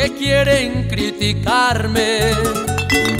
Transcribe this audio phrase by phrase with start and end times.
[0.00, 2.30] que quieren criticarme.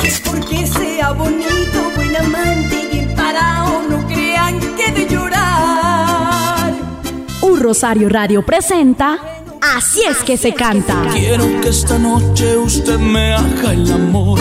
[0.02, 6.72] Es porque sea bonito, buen amante y parado, no crean que de llorar.
[7.42, 9.18] Un Rosario Radio presenta
[9.60, 11.02] Así es que se canta.
[11.12, 14.40] Quiero que esta noche usted me haga el amor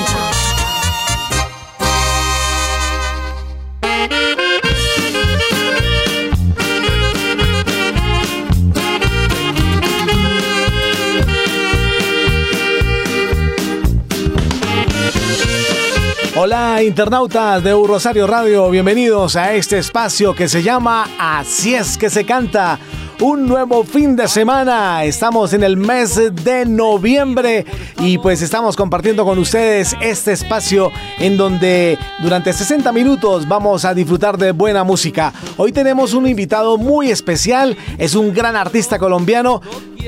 [16.43, 22.09] Hola internautas de Rosario Radio, bienvenidos a este espacio que se llama Así es que
[22.09, 22.79] se canta
[23.19, 25.03] un nuevo fin de semana.
[25.03, 27.63] Estamos en el mes de noviembre
[27.99, 33.93] y pues estamos compartiendo con ustedes este espacio en donde durante 60 minutos vamos a
[33.93, 35.31] disfrutar de buena música.
[35.57, 39.61] Hoy tenemos un invitado muy especial, es un gran artista colombiano.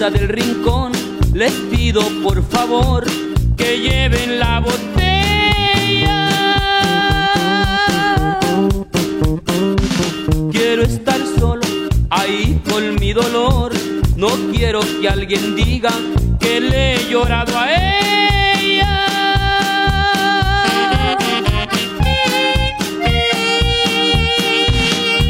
[0.09, 0.93] Del rincón,
[1.31, 3.05] les pido por favor
[3.55, 6.29] que lleven la botella.
[10.51, 11.61] Quiero estar solo
[12.09, 13.73] ahí con mi dolor,
[14.15, 15.91] no quiero que alguien diga
[16.39, 19.05] que le he llorado a ella.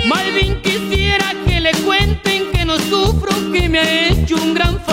[0.06, 4.01] Malvin quisiera que le cuenten que no sufro, que me
[4.42, 4.91] un gran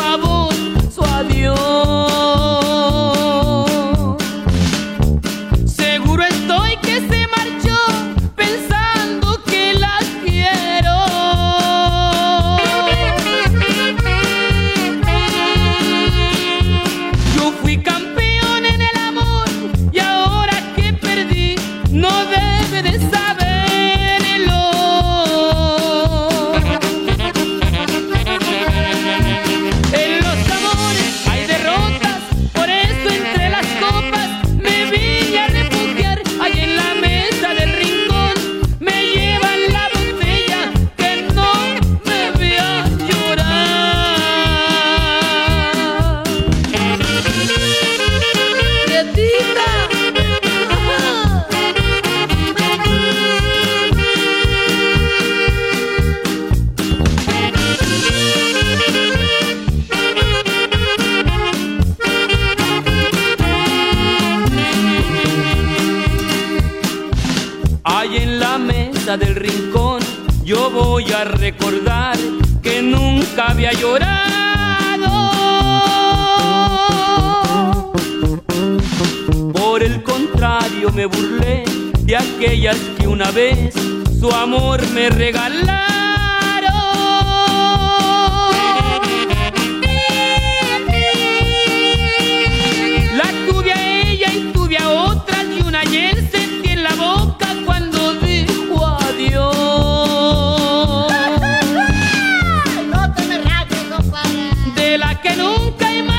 [105.79, 106.18] 盖满。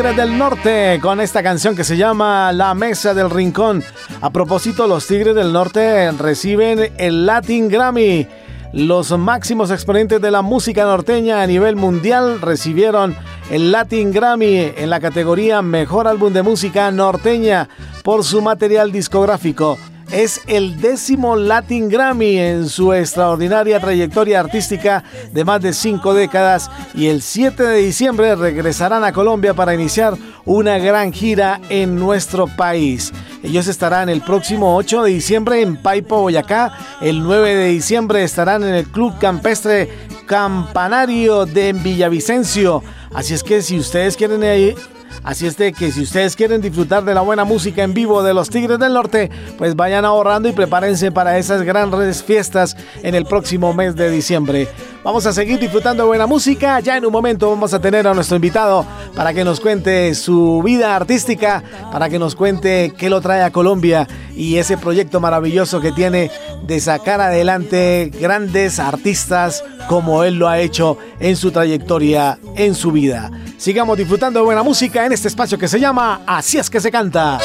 [0.00, 3.84] Tigres del Norte con esta canción que se llama La Mesa del Rincón.
[4.22, 8.26] A propósito, los Tigres del Norte reciben el Latin Grammy.
[8.72, 13.14] Los máximos exponentes de la música norteña a nivel mundial recibieron
[13.50, 17.68] el Latin Grammy en la categoría Mejor Álbum de Música Norteña
[18.02, 19.76] por su material discográfico
[20.12, 26.70] es el décimo Latin Grammy en su extraordinaria trayectoria artística de más de cinco décadas
[26.94, 32.46] y el 7 de diciembre regresarán a Colombia para iniciar una gran gira en nuestro
[32.46, 33.12] país.
[33.42, 38.64] Ellos estarán el próximo 8 de diciembre en Paipo, Boyacá, el 9 de diciembre estarán
[38.64, 39.88] en el Club Campestre
[40.26, 42.82] Campanario de Villavicencio.
[43.14, 44.76] Así es que si ustedes quieren ir
[45.22, 48.34] Así es de que si ustedes quieren disfrutar de la buena música en vivo de
[48.34, 53.26] los Tigres del Norte, pues vayan ahorrando y prepárense para esas grandes fiestas en el
[53.26, 54.68] próximo mes de diciembre.
[55.02, 56.78] Vamos a seguir disfrutando de buena música.
[56.80, 60.62] Ya en un momento vamos a tener a nuestro invitado para que nos cuente su
[60.62, 64.06] vida artística, para que nos cuente qué lo trae a Colombia
[64.36, 66.30] y ese proyecto maravilloso que tiene
[66.66, 72.92] de sacar adelante grandes artistas como él lo ha hecho en su trayectoria, en su
[72.92, 73.30] vida.
[73.56, 76.90] Sigamos disfrutando de buena música en este espacio que se llama Así es que se
[76.90, 77.38] canta.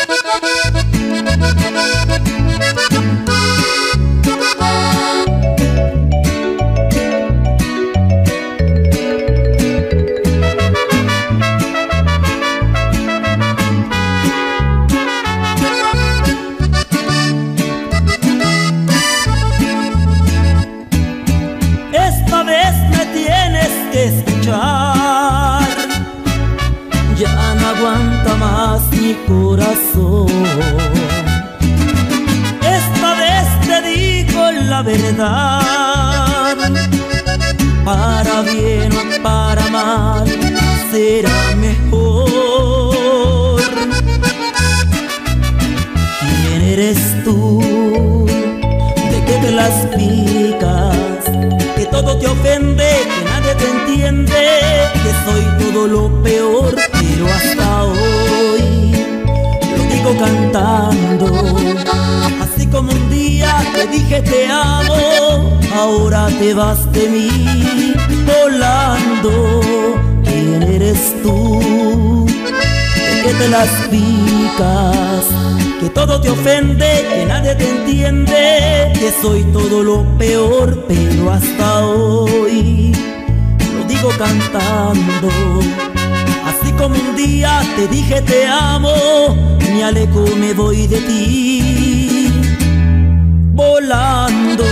[29.27, 30.27] Corazón.
[32.61, 36.57] Esta vez te digo la verdad,
[37.85, 40.25] para bien o para mal
[40.91, 43.61] será mejor.
[46.19, 47.61] ¿Quién eres tú?
[49.11, 51.23] ¿De qué te las picas?
[51.77, 54.43] Que todo te ofende, que nadie te entiende,
[55.01, 58.24] que soy todo lo peor, pero hasta hoy
[60.17, 61.27] cantando.
[62.41, 67.93] Así como un día te dije te amo, ahora te vas de mí
[68.25, 69.61] volando.
[70.23, 72.25] ¿Quién eres tú?
[73.25, 75.25] que te las picas?
[75.79, 81.85] Que todo te ofende, que nadie te entiende, que soy todo lo peor, pero hasta
[81.85, 82.93] hoy
[83.73, 85.29] lo digo cantando
[86.77, 88.93] como un día te dije te amo,
[89.59, 92.31] me alejo, me voy de ti,
[93.53, 94.65] volando.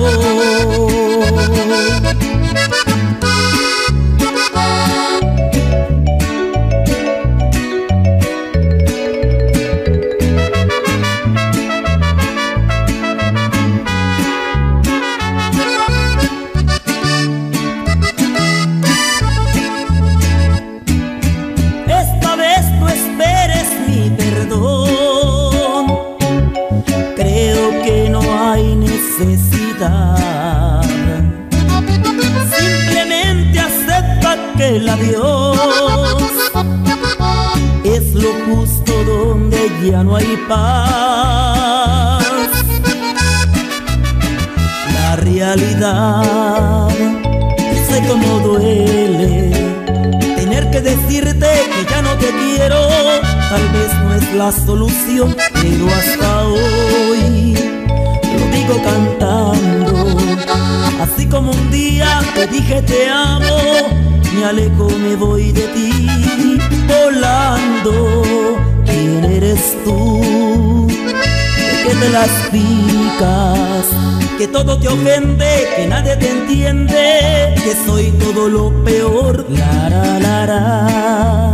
[74.38, 79.46] Que todo te ofende, que nadie te entiende, que soy todo lo peor.
[79.50, 81.54] La la la la,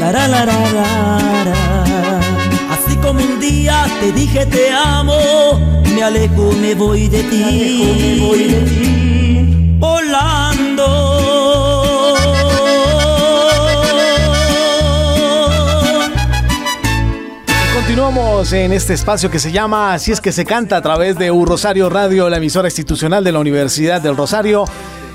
[0.00, 0.58] la la la la
[1.46, 2.20] la.
[2.70, 5.18] Así como un día te dije te amo,
[5.94, 9.05] me alejo, me voy de ti, me, alejo, me voy de ti
[17.86, 21.30] Continuamos en este espacio que se llama Así es que se canta a través de
[21.30, 24.64] U Rosario Radio, la emisora institucional de la Universidad del Rosario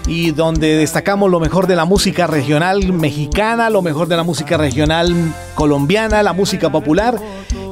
[0.07, 4.55] y donde destacamos lo mejor de la música regional mexicana, lo mejor de la música
[4.55, 5.13] regional
[5.53, 7.19] colombiana, la música popular.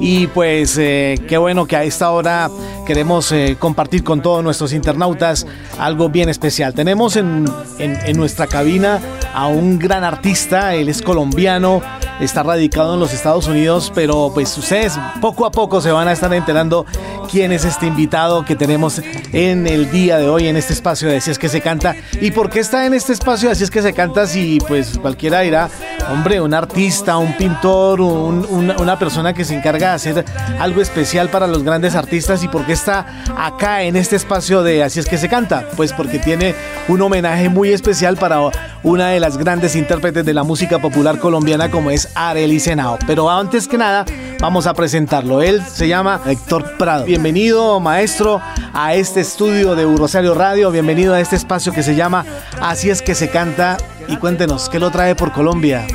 [0.00, 2.50] Y pues eh, qué bueno que a esta hora
[2.86, 5.46] queremos eh, compartir con todos nuestros internautas
[5.78, 6.74] algo bien especial.
[6.74, 7.46] Tenemos en,
[7.78, 9.00] en, en nuestra cabina
[9.32, 11.80] a un gran artista, él es colombiano,
[12.20, 16.12] está radicado en los Estados Unidos, pero pues ustedes poco a poco se van a
[16.12, 16.86] estar enterando
[17.30, 19.00] quién es este invitado que tenemos
[19.32, 21.94] en el día de hoy en este espacio de Así es que se canta.
[22.20, 24.98] Y por qué está en este espacio de Así es que se canta si pues
[24.98, 25.68] cualquiera dirá,
[26.10, 30.24] hombre, un artista, un pintor, un, una, una persona que se encarga de hacer
[30.58, 34.82] algo especial para los grandes artistas y por qué está acá en este espacio de
[34.82, 36.54] Así es que se canta, pues porque tiene
[36.88, 38.40] un homenaje muy especial para
[38.82, 42.98] una de las grandes intérpretes de la música popular colombiana como es Arely Senao.
[43.06, 44.04] Pero antes que nada,
[44.40, 45.42] vamos a presentarlo.
[45.42, 47.04] Él se llama Héctor Prado.
[47.04, 48.40] Bienvenido, maestro,
[48.72, 50.70] a este estudio de Rosario Radio.
[50.70, 52.24] Bienvenido a este espacio que se llama
[52.60, 53.76] Así es que se canta.
[54.08, 55.86] Y cuéntenos, ¿qué lo trae por Colombia?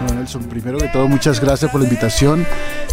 [0.00, 2.46] Bueno, Nelson, primero que todo, muchas gracias por la invitación.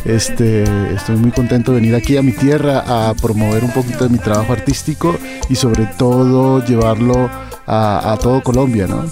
[0.05, 4.09] Este, estoy muy contento de venir aquí a mi tierra a promover un poquito de
[4.09, 5.15] mi trabajo artístico
[5.49, 7.29] y sobre todo llevarlo
[7.67, 9.05] a, a todo Colombia, ¿no?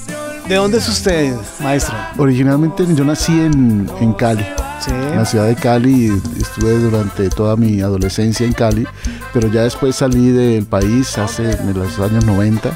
[0.48, 1.96] ¿De dónde es usted, maestro?
[2.18, 4.46] Originalmente yo nací en, en Cali,
[4.82, 4.92] Sí.
[4.92, 8.86] en la ciudad de Cali, estuve durante toda mi adolescencia en Cali,
[9.34, 12.70] pero ya después salí del país hace en los años 90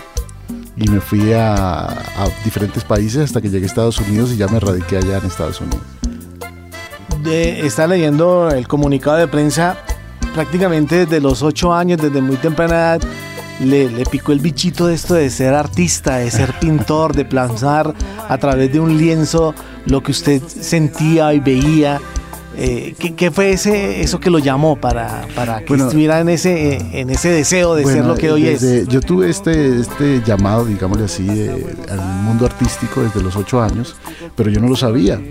[0.77, 4.47] y me fui a, a diferentes países hasta que llegué a Estados Unidos y ya
[4.47, 5.81] me radiqué allá en Estados Unidos.
[7.23, 9.75] De, está leyendo el comunicado de prensa
[10.33, 13.01] prácticamente desde los ocho años, desde muy temprana edad,
[13.59, 17.93] le, le, picó el bichito de esto de ser artista, de ser pintor, de plasmar
[18.27, 19.53] a través de un lienzo
[19.85, 21.99] lo que usted sentía y veía.
[22.59, 26.29] Eh, ¿qué, ¿qué, fue ese, eso que lo llamó para, para que bueno, estuviera en
[26.29, 28.87] ese, en ese deseo de bueno, ser lo que hoy desde, es?
[28.87, 33.95] Yo tuve este, este llamado, digámosle así, de, al mundo artístico desde los ocho años,
[34.35, 35.21] pero yo no lo sabía.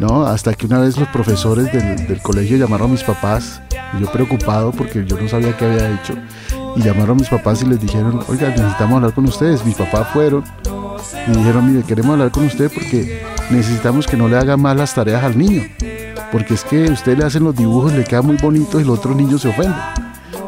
[0.00, 0.24] ¿no?
[0.24, 3.60] Hasta que una vez los profesores del, del, colegio llamaron a mis papás,
[3.96, 6.14] y yo preocupado porque yo no sabía qué había hecho,
[6.76, 9.64] y llamaron a mis papás y les dijeron, oiga, necesitamos hablar con ustedes.
[9.64, 10.44] Mis papás fueron
[11.26, 14.94] y dijeron, mire, queremos hablar con usted porque necesitamos que no le haga mal las
[14.94, 15.62] tareas al niño,
[16.30, 19.14] porque es que usted le hacen los dibujos, le queda muy bonito y el otro
[19.14, 19.76] niño se ofende.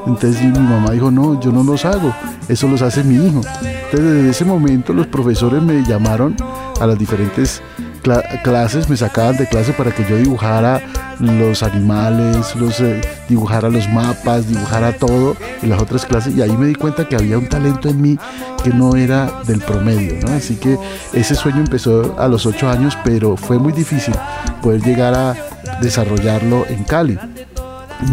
[0.06, 2.14] Entonces mi mamá dijo, no, yo no los hago,
[2.48, 3.40] eso los hace mi hijo.
[3.62, 6.36] Entonces desde ese momento los profesores me llamaron
[6.80, 7.62] a las diferentes
[8.04, 10.80] cl clases, me sacaban de clase para que yo dibujara
[11.18, 16.66] los animales, eh, dibujara los mapas, dibujara todo en las otras clases y ahí me
[16.66, 18.18] di cuenta que había un talento en mí
[18.62, 20.34] que no era del promedio, ¿no?
[20.34, 20.78] Así que
[21.12, 24.14] ese sueño empezó a los ocho años, pero fue muy difícil
[24.62, 25.34] poder llegar a
[25.80, 27.18] desarrollarlo en Cali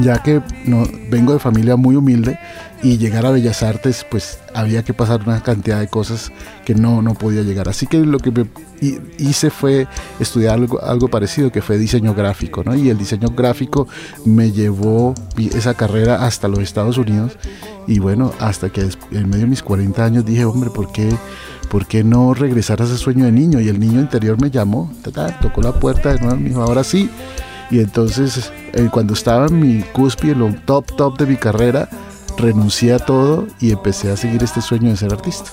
[0.01, 0.41] ya que
[1.10, 2.39] vengo de familia muy humilde
[2.83, 6.31] y llegar a Bellas Artes pues había que pasar una cantidad de cosas
[6.65, 7.69] que no, no podía llegar.
[7.69, 8.48] Así que lo que me
[9.17, 9.88] hice fue
[10.19, 12.75] estudiar algo, algo parecido que fue diseño gráfico, ¿no?
[12.75, 13.88] Y el diseño gráfico
[14.25, 17.38] me llevó esa carrera hasta los Estados Unidos
[17.88, 18.81] y bueno, hasta que
[19.12, 21.10] en medio de mis 40 años dije, hombre, ¿por qué?
[21.69, 23.62] ¿Por qué no regresar a ese sueño de niño?
[23.62, 24.91] Y el niño interior me llamó,
[25.41, 27.10] tocó la puerta de nuevo, me dijo, ahora sí.
[27.71, 31.89] Y entonces, eh, cuando estaba en mi cúspide, en lo top, top de mi carrera,
[32.37, 35.51] renuncié a todo y empecé a seguir este sueño de ser artista.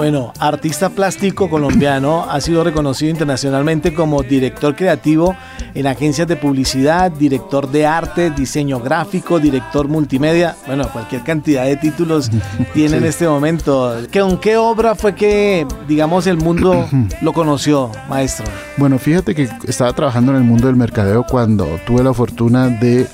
[0.00, 5.36] Bueno, artista plástico colombiano, ha sido reconocido internacionalmente como director creativo
[5.74, 11.76] en agencias de publicidad, director de arte, diseño gráfico, director multimedia, bueno, cualquier cantidad de
[11.76, 12.30] títulos
[12.72, 12.96] tiene sí.
[12.96, 13.94] en este momento.
[14.10, 16.88] ¿Con qué obra fue que, digamos, el mundo
[17.20, 18.46] lo conoció, maestro?
[18.78, 23.06] Bueno, fíjate que estaba trabajando en el mundo del mercadeo cuando tuve la fortuna de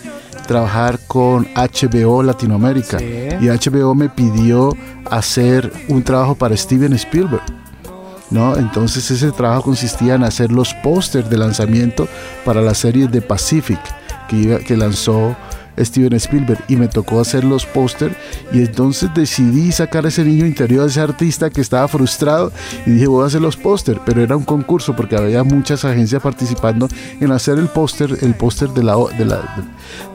[0.47, 3.29] trabajar con HBO Latinoamérica sí.
[3.41, 4.77] y HBO me pidió
[5.11, 7.43] hacer un trabajo para Steven Spielberg.
[8.29, 8.57] ¿No?
[8.57, 12.09] Entonces ese trabajo consistía en hacer los pósters de lanzamiento
[12.45, 13.79] para la serie de Pacific
[14.29, 15.37] que, que lanzó
[15.79, 18.17] Steven Spielberg y me tocó hacer los póster
[18.53, 22.53] y entonces decidí sacar ese niño interior, ese artista que estaba frustrado
[22.87, 26.23] y dije voy a hacer los póster, pero era un concurso porque había muchas agencias
[26.23, 26.89] participando
[27.21, 29.67] en hacer el póster, el póster de, la, de, la,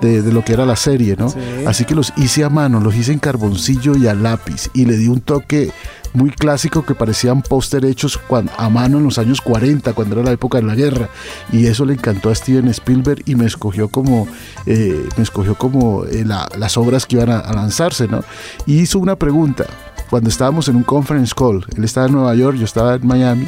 [0.02, 1.34] de, lo que era la serie, ¿no?
[1.66, 4.98] Así que los hice a mano, los hice en carboncillo y a lápiz y le
[4.98, 5.72] di un toque
[6.14, 8.20] muy clásico que parecían póster hechos
[8.58, 11.10] a mano en los años 40, cuando era la época de la guerra.
[11.52, 14.28] Y eso le encantó a Steven Spielberg y me escogió como,
[14.66, 18.24] eh, me escogió como eh, las obras que iban a, lanzarse, ¿no?
[18.66, 19.66] Y hizo una pregunta
[20.10, 21.66] cuando estábamos en un conference call.
[21.76, 23.48] Él estaba en Nueva York, yo estaba en Miami.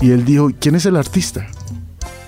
[0.00, 1.46] Y él dijo, ¿quién es el artista?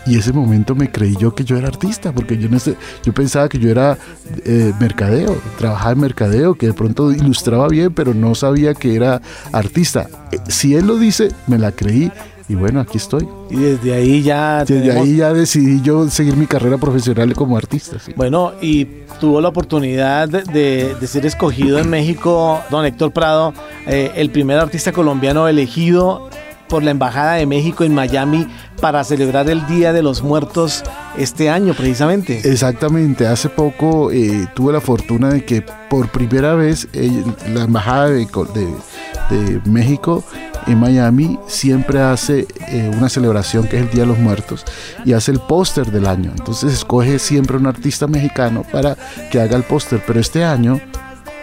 [0.09, 3.13] Y ese momento me creí yo que yo era artista, porque yo no sé, yo
[3.13, 3.99] pensaba que yo era
[4.45, 9.21] eh, mercadeo, trabajaba en mercadeo, que de pronto ilustraba bien, pero no sabía que era
[9.53, 10.09] artista.
[10.33, 12.11] Eh, si él lo dice, me la creí
[12.49, 13.29] y bueno, aquí estoy.
[13.51, 14.65] Y desde ahí ya...
[14.65, 17.99] Desde ahí ya decidí yo seguir mi carrera profesional como artista.
[18.17, 18.87] Bueno, y
[19.21, 23.53] tuvo la oportunidad de, ser escogido en México, don Héctor Prado,
[23.87, 26.31] eh, el primer artista colombiano elegido
[26.69, 28.47] por la Embajada de México en Miami
[28.81, 30.85] para celebrar el Día de los Muertos
[31.17, 32.41] este año precisamente.
[32.45, 38.09] Exactamente, hace poco eh, tuve la fortuna de que por primera vez eh, la Embajada
[38.11, 38.27] de,
[39.67, 40.25] México
[40.67, 44.65] en Miami siempre hace eh, una celebración que es el Día de los Muertos
[45.05, 46.31] y hace el póster del año.
[46.37, 48.97] Entonces escoge siempre un artista mexicano para
[49.31, 50.81] que haga el póster, pero este año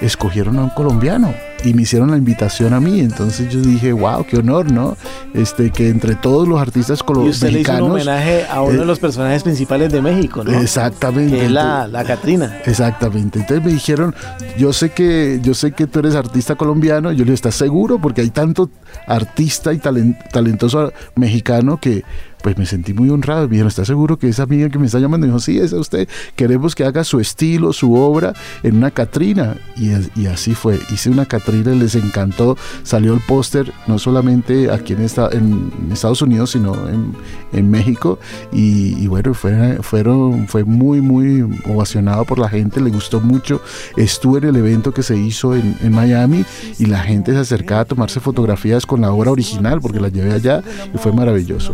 [0.02, 1.34] escogieron a un colombiano
[1.66, 3.00] y me hicieron la invitación a mí.
[3.00, 4.96] Entonces yo dije, wow, qué honor, ¿no?
[5.34, 7.42] Este, que entre todos los artistas colombianos.
[7.42, 10.60] Y usted le hizo un homenaje a uno de los personajes principales de México, ¿no?
[10.60, 11.38] Exactamente.
[11.38, 12.58] Que es la, la Catrina.
[12.66, 13.40] Exactamente.
[13.40, 14.14] Entonces me dijeron,
[14.58, 17.12] yo sé que, yo sé que tú eres artista colombiano.
[17.12, 18.00] Yo le dije, ¿estás seguro?
[18.00, 18.70] Porque hay tanto
[19.08, 22.04] artista y talentoso mexicano que
[22.46, 23.48] pues me sentí muy honrado.
[23.48, 25.26] Me dijeron, ¿está seguro que esa amiga que me está llamando?
[25.26, 26.08] Me dijo, sí, es a usted.
[26.36, 29.58] Queremos que haga su estilo, su obra en una Catrina.
[29.76, 30.80] Y, y así fue.
[30.94, 32.56] Hice una Catrina y les encantó.
[32.84, 37.16] Salió el póster no solamente aquí en, esta, en Estados Unidos, sino en,
[37.52, 38.20] en México.
[38.52, 42.80] Y, bueno, fue, fueron, fue muy, muy ovacionado por la gente.
[42.80, 43.60] Le gustó mucho.
[43.98, 46.46] Estuve en el evento que se hizo en, en Miami
[46.78, 50.32] y la gente se acercaba a tomarse fotografías con la obra original porque la llevé
[50.32, 50.62] allá
[50.94, 51.74] y fue maravilloso.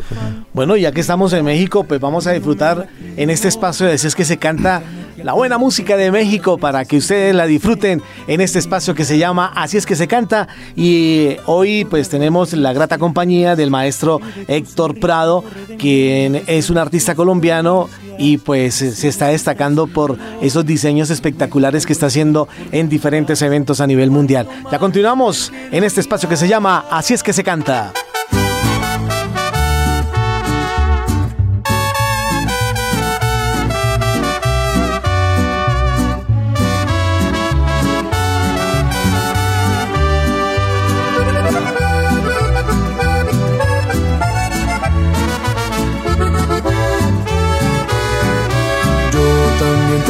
[0.53, 4.15] Bueno, ya que estamos en México, pues vamos a disfrutar en este espacio de es
[4.15, 4.81] que se canta
[5.23, 9.17] la buena música de México para que ustedes la disfruten en este espacio que se
[9.17, 10.47] llama Así es que se canta.
[10.75, 15.43] Y hoy pues tenemos la grata compañía del maestro Héctor Prado,
[15.77, 21.93] quien es un artista colombiano y pues se está destacando por esos diseños espectaculares que
[21.93, 24.47] está haciendo en diferentes eventos a nivel mundial.
[24.71, 27.93] Ya continuamos en este espacio que se llama Así es que se canta.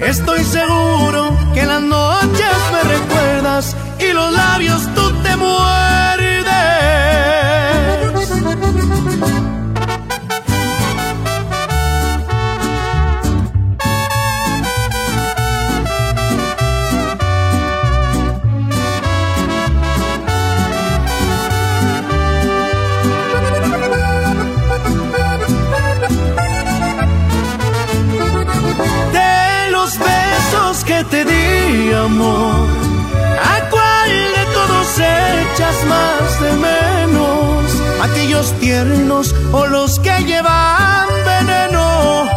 [0.00, 5.87] Estoy seguro que las noches me recuerdas y los labios tú te muerdes.
[31.92, 32.66] Amor.
[33.52, 37.64] ¿A cuál de todos echas más de menos?
[38.02, 42.28] Aquellos tiernos o los que llevan veneno,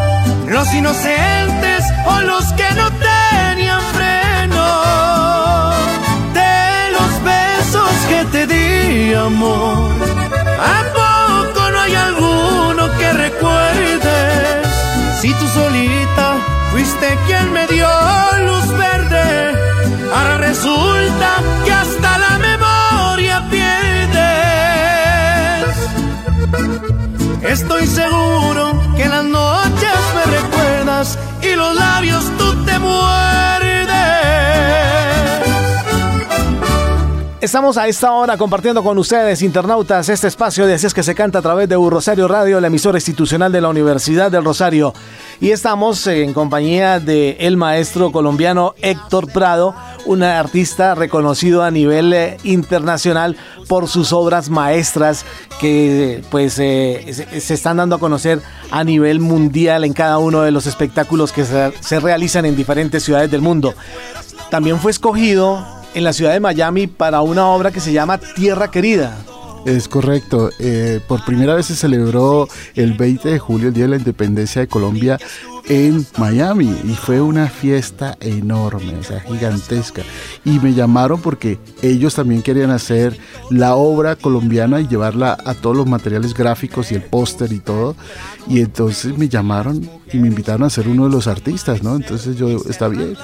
[0.47, 4.67] los inocentes o los que no tenían freno,
[6.33, 9.91] de los besos que te di, amor.
[10.59, 14.67] ¿A poco no hay alguno que recuerdes?
[15.21, 17.87] Si tú solita fuiste quien me dio
[18.47, 19.53] luz verde,
[20.13, 21.29] ahora resulta
[21.65, 23.71] que hasta la memoria pierdes.
[27.43, 29.23] Estoy seguro que en las
[37.51, 41.13] Estamos a esta hora compartiendo con ustedes, internautas, este espacio de Así es que se
[41.13, 44.93] canta a través de Rosario Radio, la emisora institucional de la Universidad del Rosario.
[45.41, 52.13] Y estamos en compañía de el maestro colombiano Héctor Prado, un artista reconocido a nivel
[52.13, 53.35] eh, internacional
[53.67, 55.25] por sus obras maestras
[55.59, 60.43] que pues eh, se, se están dando a conocer a nivel mundial en cada uno
[60.43, 63.73] de los espectáculos que se, se realizan en diferentes ciudades del mundo.
[64.49, 68.71] También fue escogido en la ciudad de Miami para una obra que se llama Tierra
[68.71, 69.17] Querida.
[69.65, 70.49] Es correcto.
[70.59, 74.61] Eh, por primera vez se celebró el 20 de julio, el Día de la Independencia
[74.61, 75.19] de Colombia,
[75.69, 76.75] en Miami.
[76.83, 80.01] Y fue una fiesta enorme, o sea, gigantesca.
[80.43, 83.17] Y me llamaron porque ellos también querían hacer
[83.51, 87.95] la obra colombiana y llevarla a todos los materiales gráficos y el póster y todo.
[88.47, 91.95] Y entonces me llamaron y me invitaron a ser uno de los artistas, ¿no?
[91.95, 93.15] Entonces yo, está bien.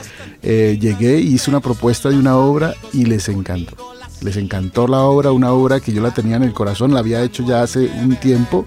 [0.43, 5.31] Eh, llegué, hice una propuesta de una obra y les encantó les encantó la obra,
[5.31, 8.15] una obra que yo la tenía en el corazón, la había hecho ya hace un
[8.15, 8.65] tiempo,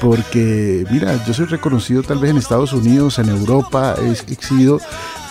[0.00, 4.80] porque mira, yo soy reconocido tal vez en Estados Unidos, en Europa, he, sido,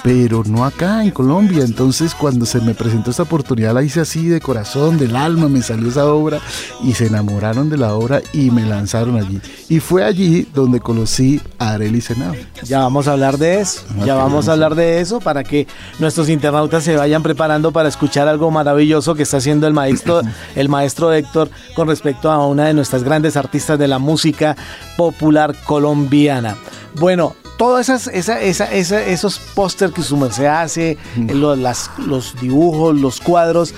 [0.07, 1.65] pero no acá en Colombia.
[1.65, 5.61] Entonces cuando se me presentó esta oportunidad la hice así de corazón, del alma, me
[5.61, 6.39] salió esa obra
[6.81, 9.41] y se enamoraron de la obra y me lanzaron allí.
[9.67, 12.35] Y fue allí donde conocí a Arely Senado.
[12.63, 15.67] Ya vamos a hablar de eso, Ah, ya vamos a hablar de eso para que
[15.99, 20.21] nuestros internautas se vayan preparando para escuchar algo maravilloso que está haciendo el maestro,
[20.55, 24.55] el maestro Héctor con respecto a una de nuestras grandes artistas de la música
[24.95, 26.55] popular colombiana.
[26.95, 31.89] Bueno, todos esas, esa, esa, esa- esos póster que su merced hace, eh, lo- las-
[31.97, 33.73] los dibujos, los cuadros,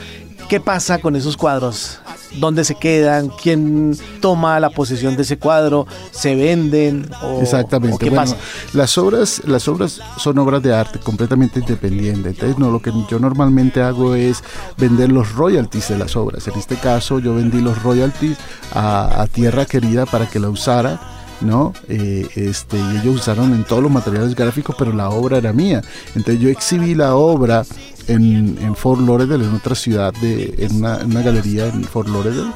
[0.50, 2.00] ¿qué pasa con esos cuadros?
[2.40, 3.30] ¿Dónde se quedan?
[3.42, 5.88] ¿Quién toma la posesión de ese cuadro?
[6.12, 7.10] ¿Se venden?
[7.24, 7.96] ¿O- Exactamente.
[7.96, 8.38] o ¿Qué Bueno, pasa?
[8.74, 12.34] Las obras, las obras son obras de arte completamente independientes.
[12.34, 14.44] Entonces, no, lo que yo normalmente hago es
[14.78, 16.48] vender los royalties de las obras.
[16.48, 18.38] En este caso, yo vendí los royalties
[18.76, 21.00] a, a Tierra Querida para que la usara.
[21.42, 21.74] ¿No?
[21.88, 25.82] Eh, este, y ellos usaron en todos los materiales gráficos, pero la obra era mía.
[26.16, 27.66] Entonces yo exhibí la obra
[28.08, 32.52] en, en Fort Lauderdale, en otra ciudad, de, en, una, en galería en Fort Lauderdale,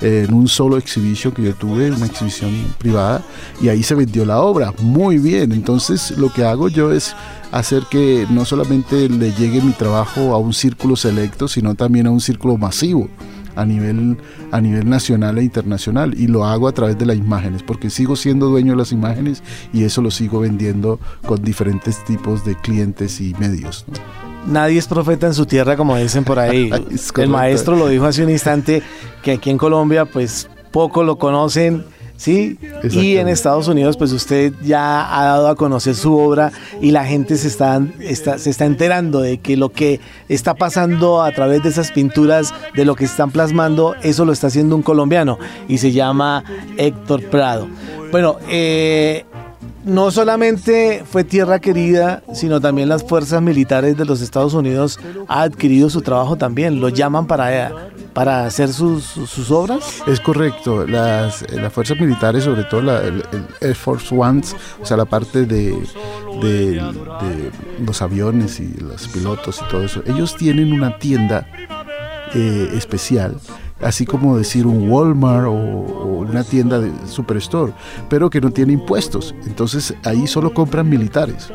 [0.00, 3.24] en un solo exhibition que yo tuve, una exhibición privada,
[3.60, 5.52] y ahí se vendió la obra muy bien.
[5.52, 7.14] Entonces lo que hago yo es
[7.52, 12.10] hacer que no solamente le llegue mi trabajo a un círculo selecto, sino también a
[12.10, 13.08] un círculo masivo
[13.56, 14.16] a nivel,
[14.52, 18.14] a nivel nacional e internacional y lo hago a través de las imágenes porque sigo
[18.16, 19.42] siendo dueño de las imágenes
[19.72, 23.84] y eso lo sigo vendiendo con diferentes tipos de clientes y medios.
[23.88, 24.26] ¿no?
[24.46, 26.70] Nadie es profeta en su tierra, como dicen por ahí.
[27.16, 28.82] El maestro lo dijo hace un instante
[29.22, 31.84] que aquí en Colombia, pues poco lo conocen,
[32.16, 32.58] ¿sí?
[32.90, 33.28] Y en.
[33.28, 37.48] Estados Unidos, pues usted ya ha dado a conocer su obra y la gente se
[37.48, 41.92] está, está- se está enterando de que lo que está pasando a través de esas
[41.92, 46.44] pinturas, de lo que están plasmando, eso lo está haciendo un colombiano y se llama
[46.78, 47.68] Héctor Prado.
[48.10, 49.24] Bueno, eh,
[49.84, 54.98] no solamente fue tierra querida, sino también las fuerzas militares de los Estados Unidos
[55.28, 56.80] ha adquirido su trabajo también.
[56.80, 60.02] Lo llaman para, para hacer sus, sus obras.
[60.06, 63.22] Es correcto, las, eh, las fuerzas militares, sobre todo la- el,
[63.60, 65.72] Air Force Ones, o sea, la parte de,
[66.40, 67.50] de- de
[67.86, 71.46] los aviones y los pilotos y todo eso, ellos tienen una tienda
[72.34, 73.36] eh, especial,
[73.82, 77.74] así como decir un Walmart o, o una tienda de Superstore,
[78.08, 79.34] pero que no tiene impuestos.
[79.46, 81.50] Entonces ahí solo compran militares.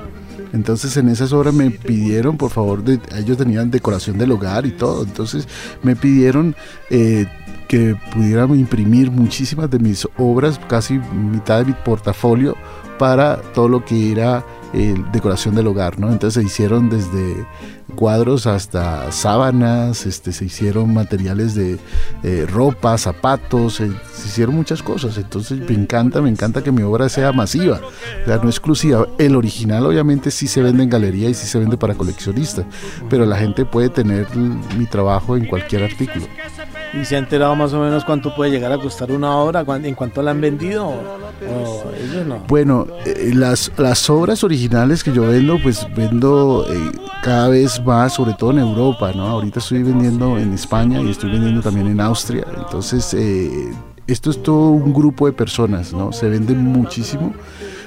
[0.53, 4.71] Entonces en esas obras me pidieron, por favor, de, ellos tenían decoración del hogar y
[4.71, 5.03] todo.
[5.03, 5.47] Entonces
[5.83, 6.55] me pidieron
[6.89, 7.25] eh,
[7.67, 12.55] que pudieran imprimir muchísimas de mis obras, casi mitad de mi portafolio,
[12.99, 16.11] para todo lo que era eh, decoración del hogar, ¿no?
[16.11, 17.45] Entonces se hicieron desde
[17.95, 21.77] cuadros hasta sábanas, este, se hicieron materiales de
[22.23, 25.17] eh, ropa, zapatos, eh, se hicieron muchas cosas.
[25.17, 27.81] Entonces me encanta, me encanta que mi obra sea masiva,
[28.25, 29.07] no exclusiva.
[29.17, 32.65] El original obviamente sí se vende en galería y sí se vende para coleccionistas,
[33.09, 36.25] pero la gente puede tener mi trabajo en cualquier artículo.
[36.93, 39.63] ¿Y se ha enterado más o menos cuánto puede llegar a costar una obra?
[39.83, 40.87] ¿En cuánto la han vendido?
[40.87, 42.43] ¿O ellos no?
[42.47, 46.91] Bueno, eh, las, las obras originales que yo vendo, pues vendo eh,
[47.23, 49.25] cada vez más, sobre todo en Europa, ¿no?
[49.27, 52.45] Ahorita estoy vendiendo en España y estoy vendiendo también en Austria.
[52.57, 53.71] Entonces, eh,
[54.07, 56.11] esto es todo un grupo de personas, ¿no?
[56.11, 57.33] Se venden muchísimo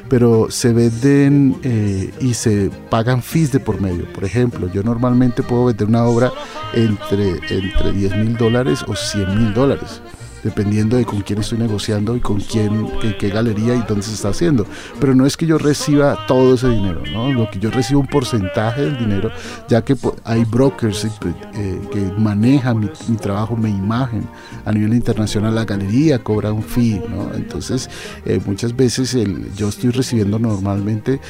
[0.08, 4.12] pero se venden eh, y se pagan fees de por medio.
[4.12, 6.32] Por ejemplo, yo normalmente puedo vender una obra
[6.72, 10.00] entre, entre 10 mil dólares o 100 mil dólares
[10.44, 14.12] dependiendo de con quién estoy negociando y con quién, en qué galería y dónde se
[14.12, 14.66] está haciendo.
[15.00, 17.33] Pero no es que yo reciba todo ese dinero, ¿no?
[17.33, 19.30] Lo que yo recibo un porcentaje del dinero,
[19.68, 24.28] ya que hay brokers eh, que manejan mi, trabajo, mi imagen.
[24.64, 27.35] A nivel internacional la galería cobra un fee, ¿no?
[27.35, 27.88] Entonces,
[28.26, 31.20] eh, muchas veces el, yo estoy recibiendo normalmente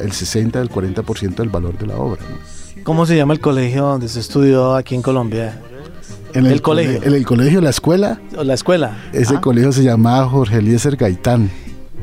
[0.00, 2.22] el 60, el 40% del valor de la obra,
[2.84, 5.60] ¿Cómo se llama el colegio donde se estudió aquí en Colombia?
[6.38, 7.02] En el, colegio.
[7.02, 8.20] En el colegio, la escuela.
[8.32, 8.96] La escuela.
[9.12, 9.40] Ese ah.
[9.40, 11.50] colegio se llamaba Jorge Eliezer Gaitán.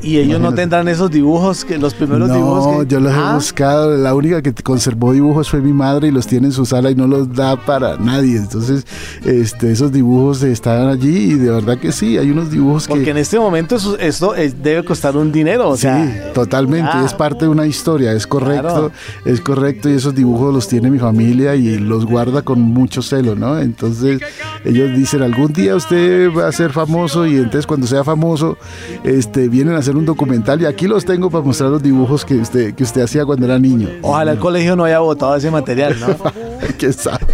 [0.02, 2.66] Y ellos no tendrán esos dibujos, que los primeros dibujos.
[2.66, 3.34] No, yo los he ah.
[3.34, 3.96] buscado.
[3.96, 6.94] La única que conservó dibujos fue mi madre y los tiene en su sala y
[6.94, 8.36] no los da para nadie.
[8.36, 8.86] Entonces,
[9.24, 12.94] este, esos dibujos están allí y de verdad que sí, hay unos dibujos que.
[12.94, 15.70] Porque en este momento esto debe costar un dinero.
[15.70, 15.88] O sí,
[16.34, 16.90] totalmente.
[17.04, 18.92] Es parte de una historia, es correcto.
[19.24, 23.34] Es correcto y esos dibujos los tiene mi familia y los guarda con mucho celo,
[23.34, 23.58] ¿no?
[23.58, 24.20] Entonces,
[24.64, 28.58] ellos dicen: algún día usted va a ser famoso y entonces cuando sea famoso,
[29.02, 32.34] este, vienen a hacer un documental y aquí los tengo para mostrar los dibujos que
[32.34, 33.88] usted, que usted hacía cuando era niño.
[34.02, 36.08] Ojalá el colegio no haya votado ese material, ¿no?
[36.78, 37.24] ¿Quién sabe?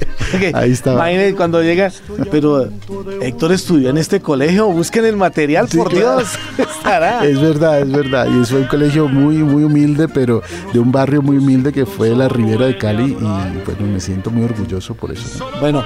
[0.52, 0.92] Ahí está.
[0.92, 1.90] Imagínense cuando llega,
[2.30, 2.68] pero
[3.22, 6.24] Héctor estudió en este colegio, busquen el material, por Dios,
[6.58, 7.24] estará.
[7.24, 8.26] Es verdad, es verdad.
[8.28, 10.42] Y fue un colegio muy, muy humilde, pero
[10.74, 14.30] de un barrio muy humilde que fue la Ribera de Cali y bueno, me siento
[14.30, 15.46] muy orgulloso por eso.
[15.58, 15.82] Bueno,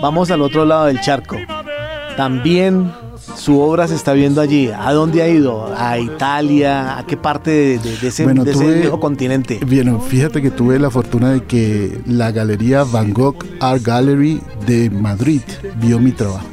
[0.00, 1.36] vamos al otro lado del charco.
[2.16, 2.90] También
[3.36, 4.70] su obra se está viendo allí.
[4.70, 5.72] ¿A dónde ha ido?
[5.76, 6.98] ¿A Italia?
[6.98, 9.60] ¿A qué parte de, ese, viejo continente?
[9.66, 14.90] Bien, fíjate que tuve la fortuna de que la galería Van Gogh Art Gallery de
[14.90, 15.42] Madrid
[15.80, 16.46] vio mi trabajo.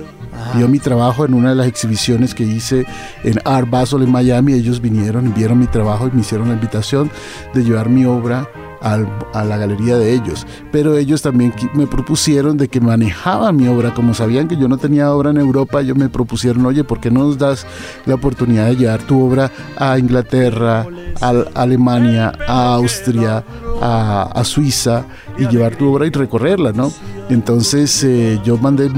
[0.56, 2.86] Vio mi trabajo en una de las exhibiciones que hice
[3.24, 4.54] en Art Basel en Miami.
[4.54, 7.10] Ellos vinieron, vieron mi trabajo y me hicieron la invitación
[7.54, 8.48] de llevar mi obra
[8.84, 10.46] a la galería de ellos.
[10.72, 13.94] Pero ellos también me propusieron de que manejaban mi obra.
[13.94, 17.10] Como sabían que yo no tenía obra en Europa, ellos me propusieron, oye, ¿por qué
[17.10, 17.66] no nos das
[18.06, 20.86] la oportunidad de llevar tu obra a Inglaterra,
[21.22, 23.44] a Alemania, a Austria,
[23.82, 25.06] a, Suiza
[25.38, 26.92] y llevar tu obra y recorrerla, ¿no?
[27.30, 28.90] Entonces eh, yo mandé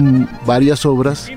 [0.45, 1.29] varias obras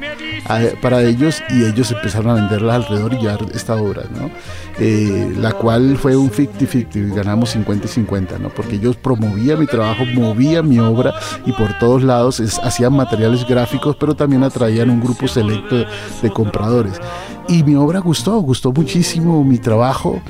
[0.81, 4.31] para ellos y ellos empezaron a venderla alrededor y llevar esta obra, ¿no?
[4.79, 8.48] Eh, la cual fue un 50-50, ganamos 50 y 50, ¿no?
[8.51, 13.96] porque ellos promovían mi trabajo, movían mi obra y por todos lados hacían materiales gráficos,
[13.96, 15.85] pero también atraían un grupo selecto
[16.22, 17.01] de compradores.
[17.48, 20.20] Y mi obra gustó, gustó muchísimo mi trabajo.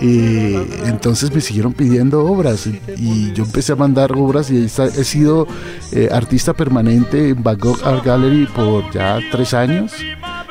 [0.00, 5.46] Eh, entonces me siguieron pidiendo obras y, yo empecé a mandar obras y he sido
[5.92, 9.92] eh, artista permanente en Van Art Gallery por ya tres años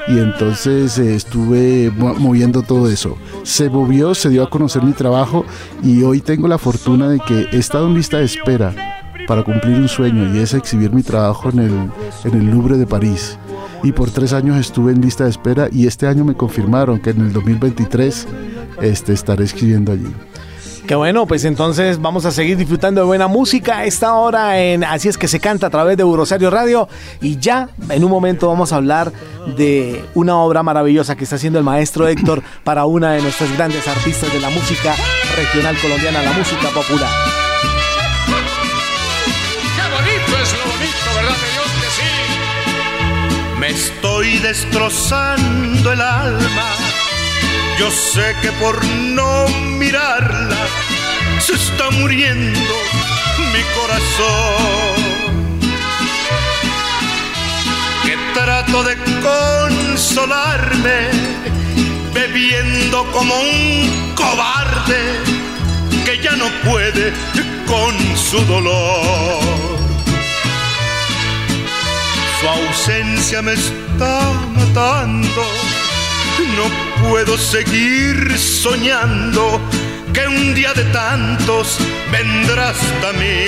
[0.07, 3.17] y entonces eh, estuve moviendo todo eso.
[3.43, 5.45] Se movió, se dio a conocer mi trabajo
[5.83, 8.73] y hoy tengo la fortuna de que he estado en lista de espera
[9.27, 11.91] para cumplir un sueño y es exhibir mi trabajo en el,
[12.25, 13.37] en el Louvre de París.
[13.83, 17.11] Y por tres años estuve en lista de espera y este año me confirmaron que
[17.11, 18.27] en el 2023
[18.81, 20.07] este, estaré escribiendo allí.
[20.87, 24.83] Qué bueno, pues entonces vamos a seguir disfrutando de buena música a esta hora en
[24.83, 26.89] Así es que se canta a través de Eurosario Radio
[27.21, 29.13] y ya en un momento vamos a hablar
[29.55, 33.87] de una obra maravillosa que está haciendo el maestro Héctor para una de nuestras grandes
[33.87, 34.95] artistas de la música
[35.37, 37.40] regional colombiana, la música popular.
[43.71, 46.71] Estoy destrozando el alma
[47.81, 49.47] yo sé que por no
[49.79, 50.67] mirarla
[51.39, 52.73] se está muriendo
[53.51, 54.99] mi corazón.
[58.05, 58.95] Que trato de
[59.29, 61.09] consolarme
[62.13, 65.01] bebiendo como un cobarde
[66.05, 67.13] que ya no puede
[67.65, 69.60] con su dolor.
[72.41, 75.43] Su ausencia me está matando
[76.55, 79.61] no puedo seguir soñando
[80.13, 81.77] que un día de tantos
[82.11, 83.45] vendrás hasta mí.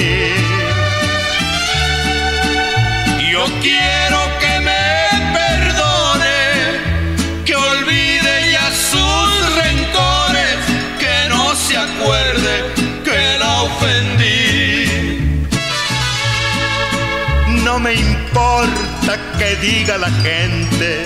[3.31, 4.85] Yo quiero que me
[5.39, 6.39] perdone,
[7.45, 10.57] que olvide ya sus rencores,
[10.99, 12.53] que no se acuerde
[13.03, 14.85] que la ofendí.
[17.63, 18.82] No me importa
[19.37, 21.03] que diga la gente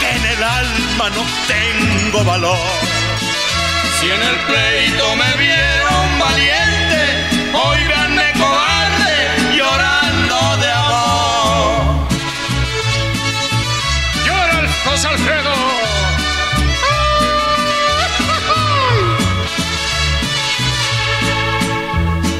[0.00, 2.58] que en el alma no tengo valor.
[4.00, 7.00] Si en el pleito me vieron valiente,
[7.54, 12.08] hoy veanme cobarde llorando de amor.
[14.26, 15.54] Llora José Alfredo.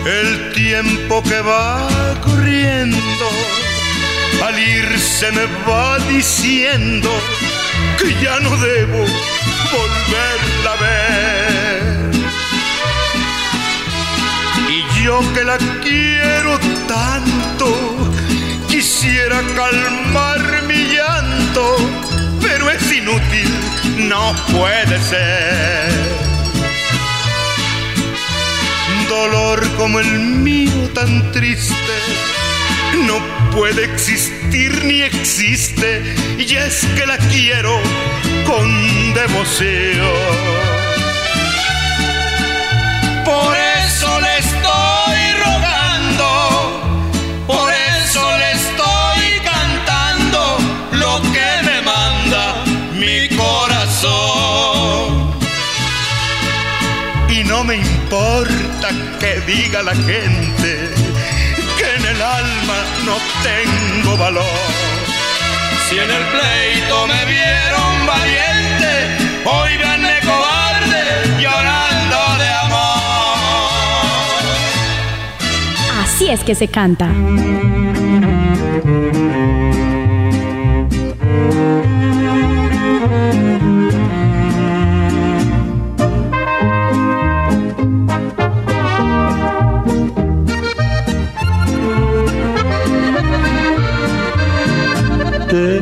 [0.07, 1.89] El tiempo que va
[2.25, 3.27] corriendo,
[4.67, 7.11] irse me va diciendo
[7.99, 8.99] que ya no debo
[9.73, 12.11] volverla a ver.
[14.69, 17.69] Y yo que la quiero tanto,
[18.69, 21.77] quisiera calmar mi llanto,
[22.41, 23.51] pero es inútil,
[24.09, 26.17] no puede ser
[29.09, 31.95] dolor como el mío tan triste
[33.07, 36.03] no puede existir ni existe
[36.37, 37.81] y es que la quiero
[38.45, 40.07] con devoción.
[43.25, 46.29] Por eso le estoy rogando,
[47.47, 50.59] por eso le estoy cantando
[50.93, 55.31] lo que me manda mi corazón.
[57.31, 61.06] Y no me importa que diga la gente
[63.07, 64.45] no tengo valor.
[65.89, 68.93] Si en el pleito me vieron valiente,
[69.45, 71.05] hoy veanme cobarde
[71.41, 73.39] llorando de amor.
[76.03, 77.09] Así es que se canta.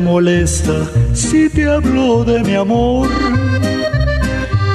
[0.05, 0.77] Molesta
[1.13, 3.09] si te hablo de mi amor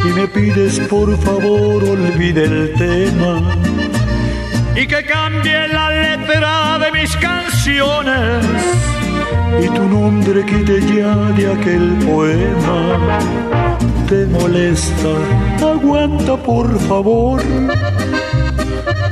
[0.05, 3.33] y me pides por favor olvide el tema
[4.75, 8.45] y que cambie la letra de mis canciones
[9.63, 13.19] y tu nombre quite ya de aquel poema.
[14.09, 15.13] Te molesta,
[15.61, 17.43] aguanta por favor.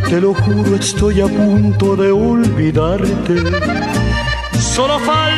[0.08, 3.34] Te lo juro, estoy a punto de olvidarte.
[4.58, 5.37] Solo falta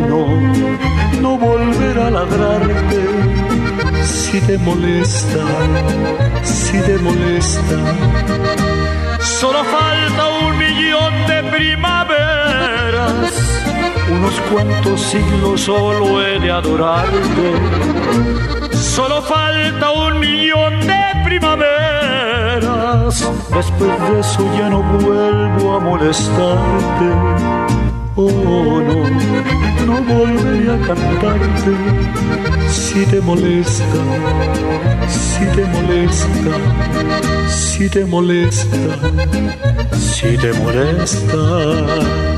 [0.00, 0.26] No,
[1.22, 3.00] no volver a ladrarte
[4.04, 5.44] si te molesta,
[6.42, 7.76] si te molesta.
[9.20, 13.32] Solo falta un millón de primaveras,
[14.10, 17.52] unos cuantos siglos solo he de adorarte.
[18.72, 23.14] Solo falta un millón de primaveras,
[23.50, 27.06] después de eso ya no vuelvo a molestarte.
[28.18, 31.72] Oh no, no volveré a cantarte
[32.68, 33.84] si te molesta,
[35.08, 36.54] si te molesta,
[37.48, 38.78] si te molesta,
[39.96, 42.35] si te molesta.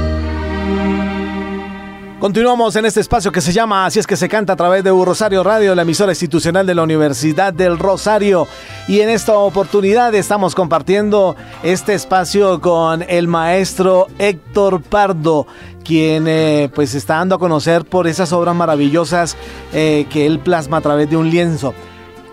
[2.20, 4.90] Continuamos en este espacio que se llama Así es que se canta a través de
[4.90, 8.48] U Rosario Radio, la emisora institucional de la Universidad del Rosario.
[8.88, 15.46] Y en esta oportunidad estamos compartiendo este espacio con el maestro Héctor Pardo,
[15.84, 19.36] quien eh, pues está dando a conocer por esas obras maravillosas
[19.72, 21.72] eh, que él plasma a través de un lienzo.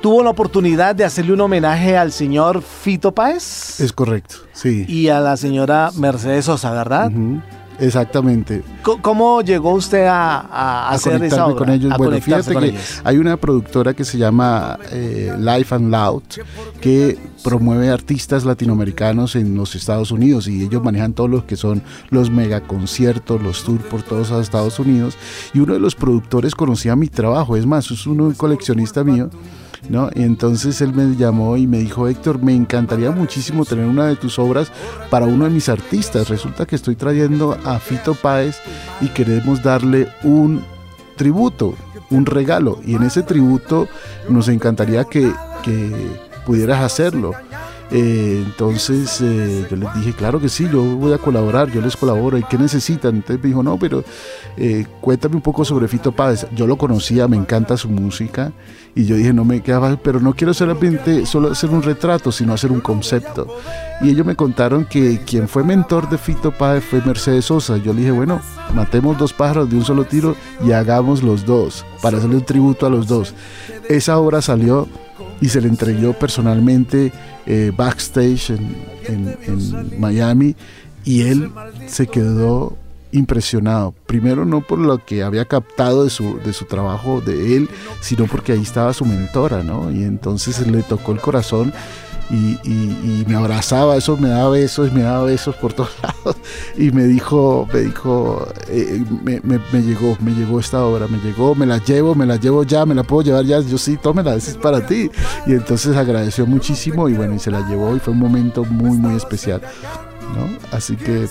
[0.02, 3.80] Tuvo la oportunidad de hacerle un homenaje al señor Fito Páez.
[3.80, 4.86] Es correcto, sí.
[4.88, 7.12] Y a la señora Mercedes Sosa, ¿verdad?
[7.80, 8.64] Exactamente.
[9.02, 11.94] ¿Cómo llegó usted a, a, hacer esa con ellos?
[11.98, 16.24] bueno, fíjate que hay una productora que se llama eh, Life and Loud
[16.80, 21.82] que promueve artistas latinoamericanos en los Estados Unidos y ellos manejan todos los que son
[22.10, 25.18] los megaconciertos, los tours por todos los Estados Unidos.
[25.54, 29.30] Y uno de los productores conocía mi trabajo, es más, es uno coleccionista mío
[29.90, 30.10] ¿no?
[30.14, 34.16] Y entonces él me llamó y me dijo, Héctor, me encantaría muchísimo tener una de
[34.16, 34.72] tus obras
[35.10, 36.30] para uno de mis artistas.
[36.30, 38.58] Resulta que estoy trayendo a Fito Páez
[39.02, 40.64] y queremos darle un
[41.16, 41.76] tributo,
[42.10, 42.80] un regalo.
[42.86, 43.88] Y en ese tributo
[44.30, 45.32] nos encantaría que,
[45.64, 45.92] que
[46.46, 47.32] pudieras hacerlo.
[47.92, 51.96] Eh, entonces eh, yo les dije, claro que sí, yo voy a colaborar, yo les
[51.96, 52.38] colaboro.
[52.38, 53.16] ¿Y qué necesitan?
[53.16, 54.04] Entonces me dijo, no, pero
[54.58, 56.48] eh, cuéntame un poco sobre Fito Páez.
[56.56, 58.52] Yo lo conocía, me encanta su música.
[58.96, 62.54] Y yo dije, no me queda pero no quiero solamente solo hacer un retrato, sino
[62.54, 63.48] hacer un concepto.
[64.02, 67.78] Y ellos me contaron que quien fue mentor de Fito Páez fue Mercedes Sosa.
[67.78, 68.40] Yo le dije, bueno,
[68.74, 72.86] matemos dos pájaros de un solo tiro y hagamos los dos, para hacerle un tributo
[72.86, 73.34] a los dos.
[73.90, 74.88] Esa obra salió
[75.42, 77.12] y se le entregó personalmente
[77.46, 79.36] eh, backstage en,
[80.00, 80.56] Miami
[81.04, 81.52] y él
[81.88, 82.76] se quedó
[83.12, 83.94] impresionado.
[84.08, 87.70] Primero no por lo que había captado de su, de su trabajo de él,
[88.02, 89.92] sino porque ahí estaba su mentora, ¿no?
[89.92, 91.74] Y entonces le tocó el corazón
[92.30, 96.36] y, me abrazaba, eso me daba besos, me daba besos por todos lados
[96.78, 101.56] y me dijo, me dijo, eh, me, me, llegó, me llegó esta obra, me llegó,
[101.56, 104.36] me la llevo, me la llevo ya, me la puedo llevar ya, yo sí, tómela,
[104.36, 105.10] es para ti.
[105.46, 108.98] Y entonces agradeció muchísimo y bueno, y se la llevó y fue un momento muy,
[108.98, 109.62] muy especial,
[110.36, 110.76] ¿no?
[110.76, 111.28] Así que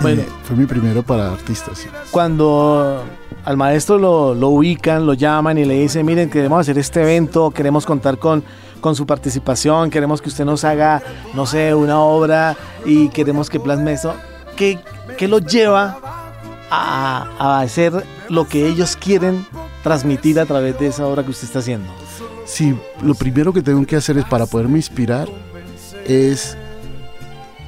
[0.00, 1.86] bueno, fue mi primero para artistas.
[2.10, 3.02] Cuando
[3.44, 7.50] al maestro lo, lo, ubican, lo llaman y le dicen, miren, queremos hacer este evento,
[7.50, 8.42] queremos contar con,
[8.82, 11.02] con su participación, queremos que usted nos haga,
[11.32, 12.54] no sé, una obra
[12.84, 14.14] y queremos que plasme eso.
[14.56, 14.78] ¿Qué,
[15.16, 15.96] qué lo lleva
[16.68, 19.46] a, a hacer lo que ellos quieren
[19.82, 21.88] transmitir a través de esa obra que usted está haciendo?
[22.44, 25.28] Sí, lo primero que tengo que hacer es para poderme inspirar
[26.04, 26.56] es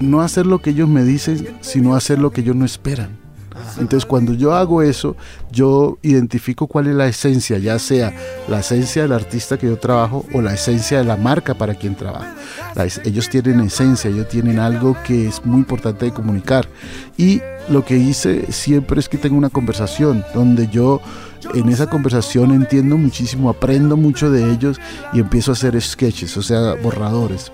[0.01, 3.17] no hacer lo que ellos me dicen, sino hacer lo que ellos no esperan.
[3.79, 5.17] Entonces cuando yo hago eso,
[5.55, 8.13] yo identifico cuál es la esencia, ya sea
[8.49, 11.95] la esencia del artista que yo trabajo o la esencia de la marca para quien
[11.95, 12.27] trabajo.
[13.05, 16.69] ellos tienen esencia, ellos tienen algo que es muy importante de comunicar.
[17.17, 21.01] Y lo que hice siempre es que tengo una conversación donde yo
[21.53, 24.81] en esa conversación entiendo muchísimo, aprendo mucho de ellos
[25.13, 27.53] y empiezo a hacer sketches, o sea, borradores,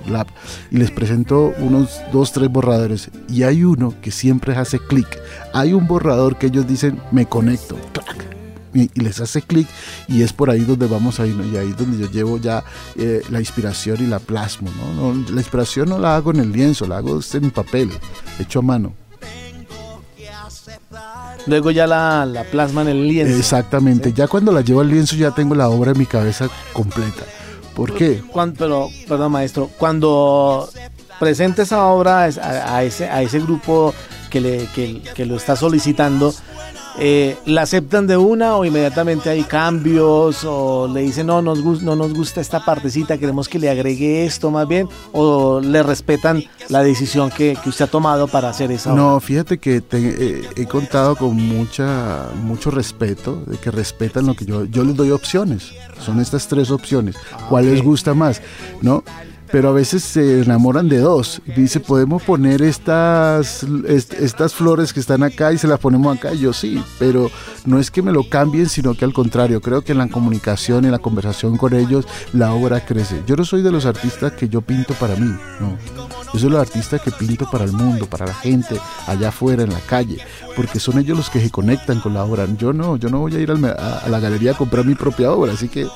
[0.71, 5.09] y les presento unos dos, tres borradores y hay uno que siempre hace clic.
[5.53, 7.77] Hay un borrador que ellos dicen, me conecto,
[8.75, 9.67] y, les hace clic
[10.09, 12.65] y es por ahí donde vamos a ir y ahí es donde yo llevo ya
[12.97, 15.13] eh, la inspiración y la plasmo ¿no?
[15.33, 17.91] la inspiración no la hago en el lienzo la hago en papel
[18.39, 18.95] hecho a mano
[21.47, 23.37] Luego ya la, la plasma en el lienzo.
[23.37, 27.23] Exactamente, ya cuando la llevo al lienzo ya tengo la obra en mi cabeza completa.
[27.75, 28.23] ¿Por qué?
[28.31, 30.69] Cuando, pero, perdón maestro, cuando
[31.19, 33.95] presenta esa obra a, ese, a ese grupo
[34.29, 36.35] que, le, que, que lo está solicitando,
[36.99, 41.97] eh, ¿la aceptan de una o inmediatamente hay cambios o le dicen no nos, no
[41.97, 46.83] nos gusta esta partecita, queremos que le agregue esto más bien o le respetan la
[46.83, 51.37] decisión que, usted ha tomado para hacer esa No, fíjate que eh, he contado con
[51.37, 56.49] mucha mucho respeto, de que respetan lo que yo, yo les doy opciones, son estas
[56.49, 58.43] tres opciones, ah, ¿cuál les gusta más?
[58.83, 59.05] ¿No?
[59.53, 61.43] Pero a veces se enamoran de dos.
[61.57, 66.33] Dice, podemos poner estas, estas flores que están acá y se las ponemos acá.
[66.35, 67.31] yo sí, pero
[67.65, 70.85] no es que me lo cambien, sino que al contrario, creo que en la comunicación,
[70.85, 73.23] en la conversación con ellos, la obra crece.
[73.27, 76.20] Yo no soy de los artistas que yo pinto para mí, no.
[76.33, 79.73] Yo soy los artistas que pinto para el mundo, para la gente, allá afuera, en
[79.73, 80.19] la calle,
[80.55, 82.47] porque son ellos los que se conectan con la obra.
[82.57, 85.53] Yo no, yo no voy a ir a, la galería a comprar mi propia obra,
[85.53, 85.87] así que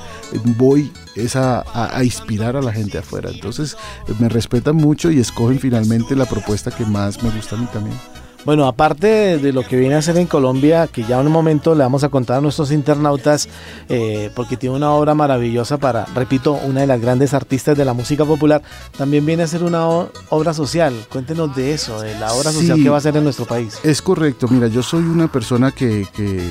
[0.56, 0.92] voy
[1.34, 3.30] a, a inspirar a la gente afuera.
[3.30, 3.76] Entonces
[4.18, 8.23] me respetan mucho y escogen finalmente la propuesta que más me gusta a mí también.
[8.44, 11.74] Bueno, aparte de lo que viene a hacer en Colombia, que ya en un momento
[11.74, 13.48] le vamos a contar a nuestros internautas,
[13.88, 17.94] eh, porque tiene una obra maravillosa para, repito, una de las grandes artistas de la
[17.94, 18.62] música popular,
[18.98, 20.94] también viene a ser una obra social.
[21.10, 23.78] Cuéntenos de eso, de la obra social que va a hacer en nuestro país.
[23.82, 26.46] Es correcto, mira, yo soy una persona que, que,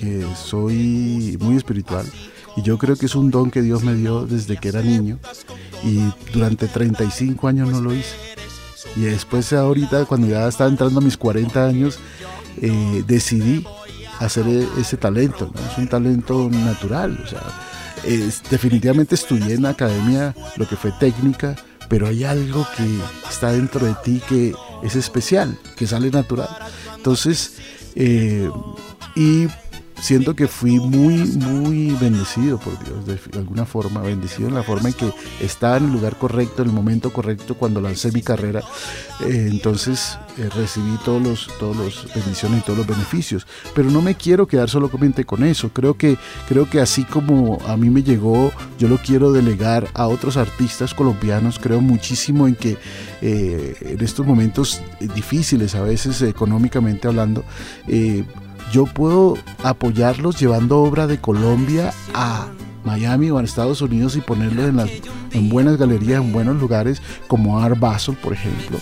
[0.00, 2.06] que soy muy espiritual
[2.56, 5.18] y yo creo que es un don que Dios me dio desde que era niño
[5.84, 6.00] y
[6.32, 8.16] durante 35 años no lo hice
[8.96, 11.98] y después ahorita, cuando ya estaba entrando a mis 40 años,
[12.60, 13.64] eh, decidí
[14.18, 15.52] hacer e-, ese talento.
[15.70, 17.18] Es un talento natural.
[18.50, 21.56] Definitivamente estudié en la academia lo que fue técnica,
[21.88, 22.86] pero hay algo que
[23.28, 26.48] está dentro de ti que es especial, que sale natural.
[26.96, 27.54] Entonces,
[27.94, 28.48] eh,
[29.16, 29.48] y
[30.00, 34.88] siento que fui muy, muy bendecido por Dios, de alguna forma, bendecido en la forma
[34.88, 38.62] en que estaba en el lugar correcto, en el momento correcto, cuando lancé mi carrera.
[39.20, 43.46] Eh, entonces eh, recibí todos los, todos los bendiciones y todos los beneficios.
[43.74, 45.70] Pero no me quiero quedar solamente con eso.
[45.70, 46.16] Creo que,
[46.48, 50.94] creo que así como a mí me llegó, yo lo quiero delegar a otros artistas
[50.94, 51.58] colombianos.
[51.58, 52.78] Creo muchísimo en que
[53.20, 54.82] eh, en estos momentos
[55.14, 57.44] difíciles, a veces económicamente hablando,
[58.72, 62.48] yo puedo apoyarlos llevando obra de Colombia a
[62.84, 64.90] Miami o a Estados Unidos y ponerlos en, las,
[65.32, 68.78] en buenas galerías, en buenos lugares, como Art Basel, por ejemplo.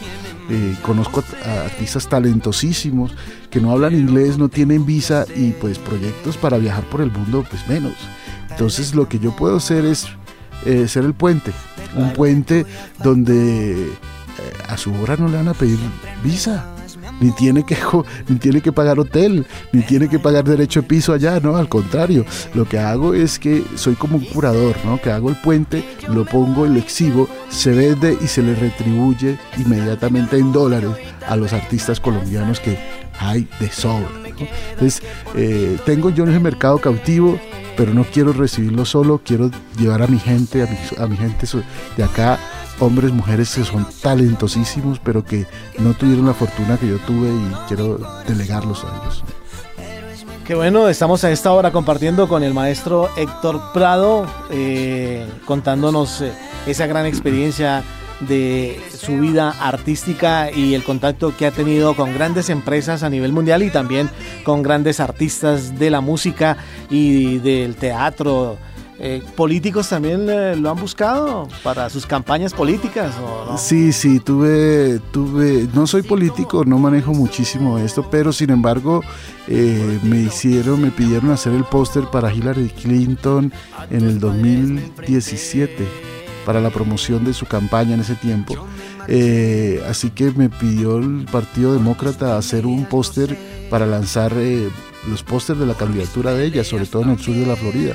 [0.50, 1.22] Eh, conozco
[1.66, 3.14] artistas talentosísimos
[3.50, 7.44] que no hablan inglés, no tienen visa y pues proyectos para viajar por el mundo,
[7.48, 7.94] pues menos.
[8.50, 10.06] Entonces lo que yo puedo hacer es
[10.64, 11.52] eh, ser el puente,
[11.96, 12.64] un puente
[13.02, 13.92] donde eh,
[14.68, 15.78] a su obra no le van a pedir
[16.24, 16.64] visa
[17.20, 17.76] ni tiene que,
[18.28, 21.68] ni tiene que pagar hotel, ni tiene que pagar derecho de piso allá, no, al
[21.68, 25.00] contrario, lo que hago es que soy como un curador, ¿no?
[25.00, 29.38] Que hago el puente, lo pongo y lo exhibo, se vende y se le retribuye
[29.56, 30.90] inmediatamente en dólares
[31.26, 32.78] a los artistas colombianos que
[33.18, 34.08] hay de sobra.
[34.72, 35.02] Entonces,
[35.34, 37.38] eh, tengo yo en ese mercado cautivo,
[37.76, 41.46] pero no quiero recibirlo solo, quiero llevar a mi gente, a mi, a mi gente
[41.96, 42.38] de acá
[42.80, 45.46] hombres, mujeres que son talentosísimos, pero que
[45.78, 49.24] no tuvieron la fortuna que yo tuve y quiero delegarlos a ellos.
[50.44, 56.32] Qué bueno, estamos a esta hora compartiendo con el maestro Héctor Prado, eh, contándonos eh,
[56.66, 57.82] esa gran experiencia
[58.20, 63.32] de su vida artística y el contacto que ha tenido con grandes empresas a nivel
[63.32, 64.10] mundial y también
[64.42, 66.56] con grandes artistas de la música
[66.90, 68.58] y del teatro
[69.00, 70.26] eh, ¿Políticos también
[70.60, 73.14] lo han buscado para sus campañas políticas?
[73.56, 79.04] Sí, sí, tuve, tuve, no soy político, no manejo muchísimo esto, pero sin embargo
[79.46, 83.52] eh, me hicieron, me pidieron hacer el póster para Hillary Clinton
[83.88, 85.86] en el 2017,
[86.44, 88.56] para la promoción de su campaña en ese tiempo.
[89.06, 93.38] Eh, así que me pidió el Partido Demócrata hacer un póster
[93.70, 94.32] para lanzar
[95.08, 97.94] los pósters de la candidatura de ella, sobre todo en el sur de la Florida.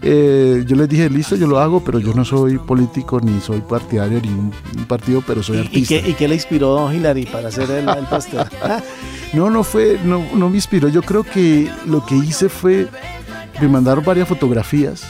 [0.00, 3.60] Eh, yo les dije, listo, yo lo hago, pero yo no soy político ni soy
[3.60, 4.52] partidario de ningún
[4.86, 5.94] partido, pero soy artista.
[5.94, 8.46] ¿Y qué, le inspiró a Hillary para hacer el, el pastel?
[9.32, 10.88] no, no fue, no, no me inspiró.
[10.88, 12.88] Yo creo que lo que hice fue,
[13.60, 15.04] me mandaron varias fotografías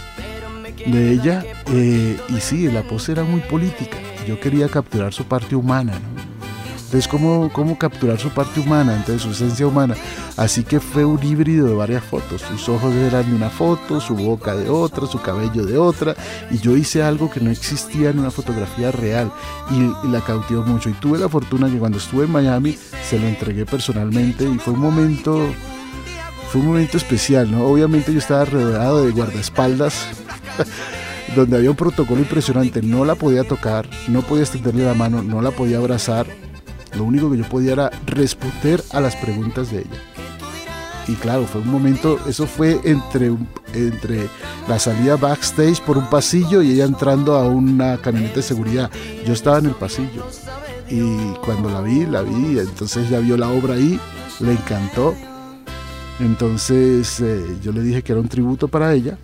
[0.87, 3.99] de ella eh, y sí, la pose era muy política.
[4.27, 6.38] Yo quería capturar su parte humana, ¿no?
[6.89, 9.95] Entonces, ¿cómo, ¿cómo capturar su parte humana, entonces su esencia humana?
[10.39, 12.41] Así que fue un híbrido de varias fotos.
[12.41, 16.17] Sus ojos eran de una foto, su boca de otra, su cabello de otra.
[16.51, 19.31] Y yo hice algo que no existía en una fotografía real
[19.71, 20.89] y, la cautivó mucho.
[20.89, 24.73] Y tuve la fortuna que cuando estuve en Miami se lo entregué personalmente y fue
[24.73, 25.47] un momento
[26.51, 27.67] fue un momento especial, ¿no?
[27.67, 30.07] Obviamente yo estaba rodeado de guardaespaldas,
[31.37, 35.43] donde había un protocolo impresionante, no la podía tocar, no podía extenderle la mano, no
[35.43, 36.27] la podía abrazar,
[36.97, 40.03] lo único que yo podía era responder a las preguntas de ella.
[41.07, 43.33] Y claro, fue un momento, eso fue entre,
[43.73, 44.29] entre
[44.69, 48.91] la salida backstage por un pasillo y ella entrando a una camioneta de seguridad.
[49.27, 50.27] Yo estaba en el pasillo
[50.91, 53.99] y cuando la vi, la vi, entonces ya vio la obra ahí,
[54.41, 55.15] le encantó.
[56.21, 59.17] Entonces eh, yo le dije que era un tributo para ella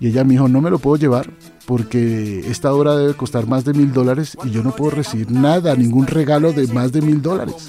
[0.00, 1.30] y ella me dijo, no me lo puedo llevar
[1.66, 5.74] porque esta obra debe costar más de mil dólares y yo no puedo recibir nada,
[5.74, 7.68] ningún regalo de más de mil dólares,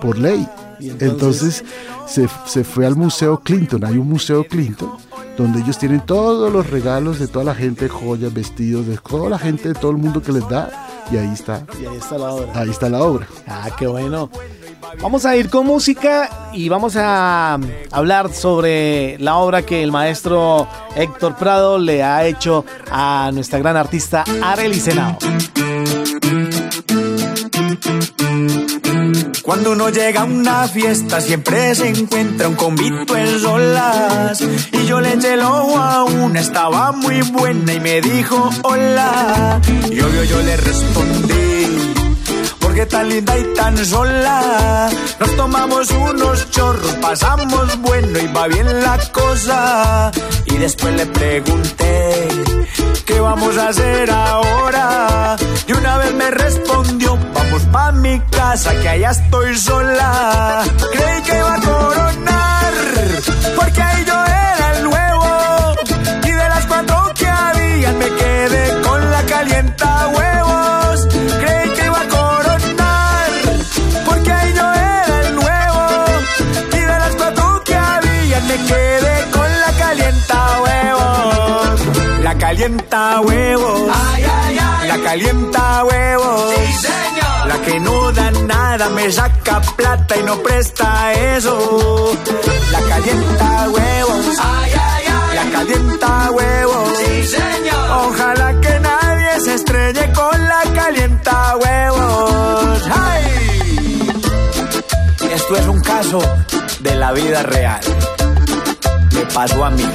[0.00, 0.46] por ley.
[0.80, 1.64] Entonces,
[2.06, 4.90] se, se, fue al Museo Clinton, hay un Museo Clinton,
[5.38, 9.38] donde ellos tienen todos los regalos de toda la gente, joyas, vestidos, de toda la
[9.38, 11.64] gente, de todo el mundo que les da, y ahí está.
[11.80, 12.52] Y ahí está la obra.
[12.54, 13.28] Ahí está la obra.
[13.46, 14.28] Ah, qué bueno.
[15.00, 17.58] Vamos a ir con música y vamos a
[17.90, 23.76] hablar sobre la obra que el maestro Héctor Prado le ha hecho a nuestra gran
[23.76, 25.18] artista Arely Senao.
[29.42, 34.40] Cuando uno llega a una fiesta siempre se encuentra un convito en solas
[34.72, 39.60] Y yo le eché el ojo a una, estaba muy buena y me dijo hola
[39.90, 41.51] Y obvio yo le respondí
[42.72, 44.88] porque tan linda y tan sola.
[45.20, 50.10] Nos tomamos unos chorros, pasamos bueno y va bien la cosa.
[50.46, 52.28] Y después le pregunté,
[53.04, 55.36] ¿qué vamos a hacer ahora?
[55.66, 60.64] Y una vez me respondió, vamos pa' mi casa, que allá estoy sola.
[60.92, 62.72] Creí que iba a coronar,
[63.54, 64.11] porque ahí yo
[82.52, 83.80] calienta huevos.
[83.94, 84.88] Ay, ay, ay.
[84.88, 86.52] La calienta huevos.
[86.54, 87.46] Sí, señor.
[87.46, 92.12] La que no da nada me saca plata y no presta eso.
[92.70, 94.26] La calienta huevos.
[94.38, 95.36] Ay, ay, ay.
[95.36, 96.88] La calienta huevos.
[96.98, 97.90] Sí, señor.
[98.06, 102.82] Ojalá que nadie se estrelle con la calienta huevos.
[102.92, 104.12] ¡Ay!
[105.32, 106.20] Esto es un caso
[106.80, 107.80] de la vida real.
[109.14, 109.86] Me pasó a mí.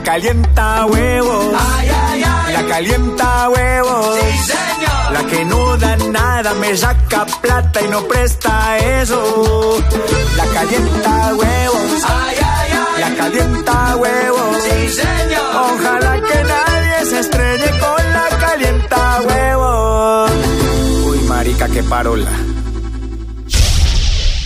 [0.00, 1.54] La calienta huevos.
[1.76, 2.52] Ay, ay, ay.
[2.54, 4.16] La calienta huevos.
[4.18, 5.12] Sí, señor.
[5.12, 9.76] La que no da nada me saca plata y no presta eso.
[10.38, 12.02] La calienta huevos.
[12.08, 13.00] Ay, ay, ay.
[13.02, 14.56] La calienta huevos.
[14.62, 15.74] Sí, señor.
[15.74, 20.30] Ojalá que nadie se estrelle con la calienta huevos.
[21.08, 22.30] Uy, marica, qué parola.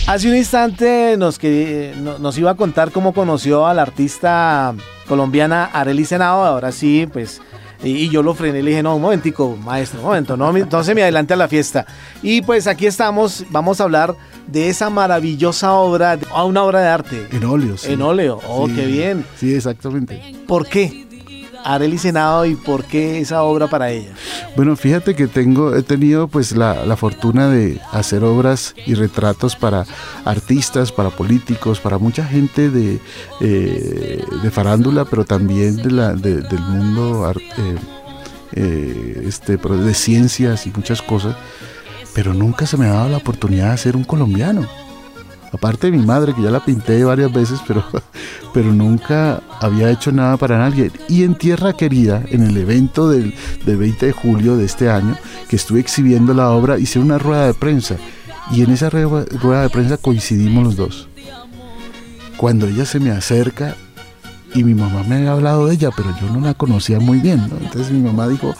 [0.07, 4.75] Hace un instante nos, que, no- nos iba a contar cómo conoció a la artista
[5.07, 6.43] colombiana Arely Senado.
[6.45, 7.41] Ahora sí, pues.
[7.83, 10.61] Y, yo lo frené y le dije, no, un momentico, maestro, un momento, no, me-
[10.61, 11.85] entonces me adelante a la fiesta.
[12.23, 14.15] Y pues aquí estamos, vamos a hablar
[14.47, 17.27] de esa maravillosa obra, a una obra de arte.
[17.31, 17.91] En óleo, sí.
[17.91, 19.25] En óleo, oh, Sí, qué bien.
[19.37, 20.19] Sí, exactamente.
[20.47, 21.05] ¿Por qué?
[21.65, 24.11] Arely Senado y por qué esa obra para ella.
[24.55, 29.55] Bueno, fíjate que tengo, he tenido pues la, la fortuna de hacer obras y retratos
[29.55, 29.85] para
[30.25, 32.99] artistas, para políticos, para mucha gente de,
[33.41, 37.75] eh, de farándula, pero también de la, de- del mundo eh,
[38.53, 41.35] eh, este, de ciencias y muchas cosas,
[42.13, 44.65] pero nunca se me ha dado la oportunidad de ser un colombiano.
[45.55, 47.83] Aparte de mi madre, que ya la pinté varias veces, pero,
[48.53, 50.91] pero nunca había hecho nada para nadie.
[51.09, 53.33] Y en Tierra Querida, en el evento del,
[53.65, 55.15] del 20 de julio de este año,
[55.49, 57.95] que estuve exhibiendo la obra, hice una rueda de prensa.
[58.51, 61.07] Y en esa rue- rueda de prensa coincidimos los dos.
[62.37, 63.75] Cuando ella se me acerca,
[64.55, 67.43] y mi mamá me había hablado de ella, pero yo no la conocía muy bien.
[67.61, 68.55] Entonces mi mamá dijo,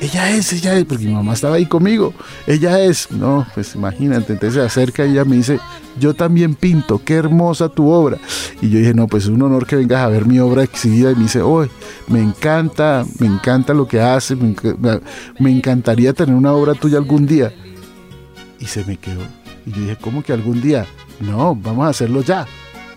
[0.00, 2.14] ella es, ella es, porque mi mamá estaba ahí conmigo,
[2.46, 5.58] ella es, no, pues imagínate, entonces se acerca y ella me dice,
[5.98, 8.18] yo también pinto, qué hermosa tu obra.
[8.62, 11.10] Y yo dije, no, pues es un honor que vengas a ver mi obra exhibida
[11.10, 11.68] y me dice, hoy
[12.06, 17.52] me encanta, me encanta lo que haces, me encantaría tener una obra tuya algún día.
[18.60, 19.22] Y se me quedó.
[19.66, 20.86] Y yo dije, ¿cómo que algún día?
[21.18, 22.46] No, vamos a hacerlo ya.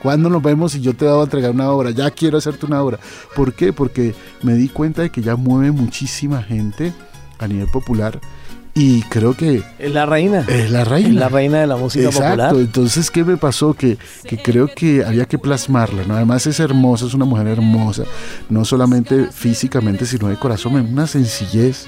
[0.03, 1.89] ¿Cuándo nos vemos y yo te voy a entregar una obra?
[1.91, 2.99] Ya quiero hacerte una obra.
[3.35, 3.71] ¿Por qué?
[3.73, 6.93] Porque me di cuenta de que ya mueve muchísima gente
[7.39, 8.19] a nivel popular
[8.75, 10.39] y creo que Es la reina.
[10.47, 11.09] es la reina.
[11.09, 12.55] Es la reina de la música Exacto, popular.
[12.55, 13.75] entonces, ¿qué me pasó?
[13.75, 13.97] Que,
[14.27, 16.15] que creo que había que plasmarla, ¿no?
[16.15, 18.03] Además es hermosa, es una mujer hermosa,
[18.49, 21.85] no solamente físicamente, sino de corazón, una sencillez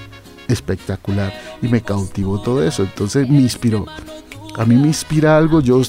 [0.48, 3.86] espectacular y me cautivó todo eso, entonces me inspiró.
[4.58, 5.82] A mí me inspira algo, yo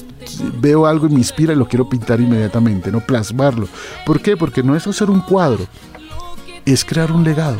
[0.59, 3.67] veo algo y me inspira y lo quiero pintar inmediatamente, no plasmarlo.
[4.05, 4.35] ¿Por qué?
[4.35, 5.65] Porque no es hacer un cuadro,
[6.65, 7.59] es crear un legado.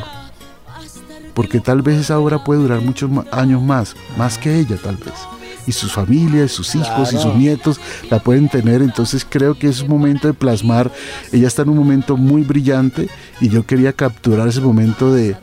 [1.33, 5.13] Porque tal vez esa obra puede durar muchos años más, más que ella tal vez.
[5.65, 7.79] Y sus familias, sus hijos y sus nietos
[8.09, 8.81] la pueden tener.
[8.81, 10.91] Entonces creo que es un momento de plasmar.
[11.31, 15.35] Ella está en un momento muy brillante y yo quería capturar ese momento de,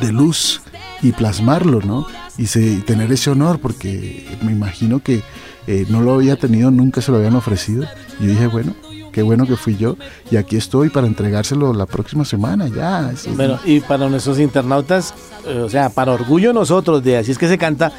[0.00, 0.62] de luz
[1.02, 2.06] y plasmarlo, ¿no?
[2.38, 5.22] Y, se- tener ese honor porque me imagino que
[5.66, 7.84] eh, no lo había tenido, nunca se lo habían ofrecido.
[8.20, 8.74] Y yo dije, bueno,
[9.12, 9.96] qué bueno que fui yo
[10.30, 13.12] y aquí estoy para entregárselo la próxima semana, ya.
[13.36, 15.14] Bueno, y para nuestros internautas,
[15.46, 17.92] eh, o sea, para orgullo nosotros de Así es que se canta,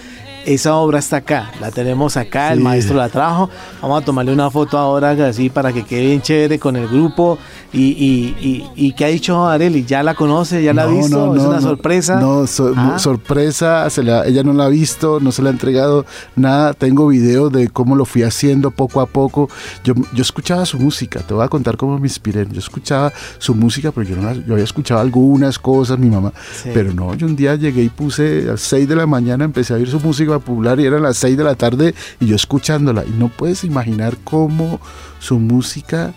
[0.45, 3.49] esa obra está acá, la tenemos acá, el maestro la trajo.
[3.81, 7.37] Vamos a tomarle una foto ahora así para que quede bien chévere con el grupo.
[7.73, 8.35] Y, y,
[8.75, 9.83] y, y ¿qué ha dicho Areli?
[9.83, 10.63] ¿Ya la conoce?
[10.63, 11.27] ¿Ya la ha visto?
[11.27, 12.19] no, ¿Es una sorpresa?
[12.21, 12.97] No, so- Ah.
[12.99, 16.73] sorpresa, se la- ella no la ha visto, no se la ha entregado nada.
[16.73, 19.49] Tengo videos de cómo lo fui haciendo poco a poco.
[19.83, 22.47] Yo, yo escuchaba su música, te voy a contar cómo me inspiré.
[22.49, 26.31] Yo escuchaba su música, pero yo, no la- yo había escuchado algunas cosas, mi mamá.
[26.63, 26.69] Sí.
[26.73, 29.73] Pero no, yo un día llegué y puse a las 6 de la mañana, empecé
[29.73, 33.03] a oír su música popular y eran las 6 de la tarde y yo escuchándola.
[33.05, 34.79] Y no puedes imaginar cómo
[35.19, 36.13] su música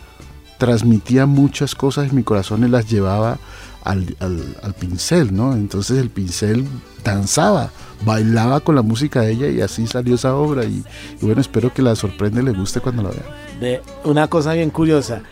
[0.58, 3.38] transmitía muchas cosas en mi corazón y las llevaba
[3.84, 5.52] al, al- pincel, ¿no?
[5.54, 6.66] Entonces el pincel
[7.04, 7.70] danzaba,
[8.04, 10.64] bailaba con la música de ella y así salió esa obra.
[10.64, 10.84] Y,
[11.20, 13.24] y bueno, espero que la sorprenda y le guste cuando la vean.
[13.60, 15.22] de una cosa bien curiosa.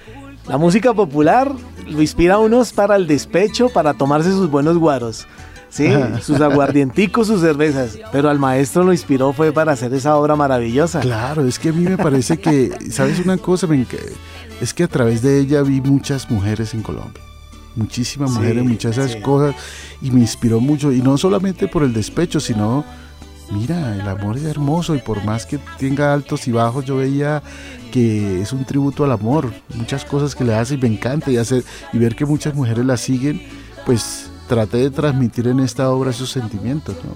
[0.48, 1.50] La música popular
[1.88, 5.26] lo inspira a unos para el despecho, para tomarse sus buenos guaros.
[5.68, 5.88] Sí,
[6.22, 7.98] sus aguardienticos, sus cervezas.
[8.12, 11.00] Pero al maestro lo inspiró fue para hacer esa obra maravillosa.
[11.00, 13.66] Claro, es que a mí me parece que, ¿sabes una cosa?
[14.60, 17.22] Es que a través de ella vi muchas mujeres en Colombia.
[17.74, 19.20] Muchísimas Sí, mujeres, muchas esas sí.
[19.20, 19.54] cosas.
[20.00, 20.92] Y me inspiró mucho.
[20.92, 22.84] Y no solamente por el despecho, sino,
[23.50, 24.94] mira, el amor es hermoso.
[24.94, 27.42] Y por más que tenga altos y bajos, yo veía
[27.92, 29.52] que es un tributo al amor.
[29.74, 31.30] Muchas cosas que le hace y me encanta.
[31.30, 33.42] Y, hacer, y ver que muchas mujeres la siguen,
[33.84, 36.94] pues traté de transmitir en esta obra esos sentimientos.
[37.04, 37.10] ¿no?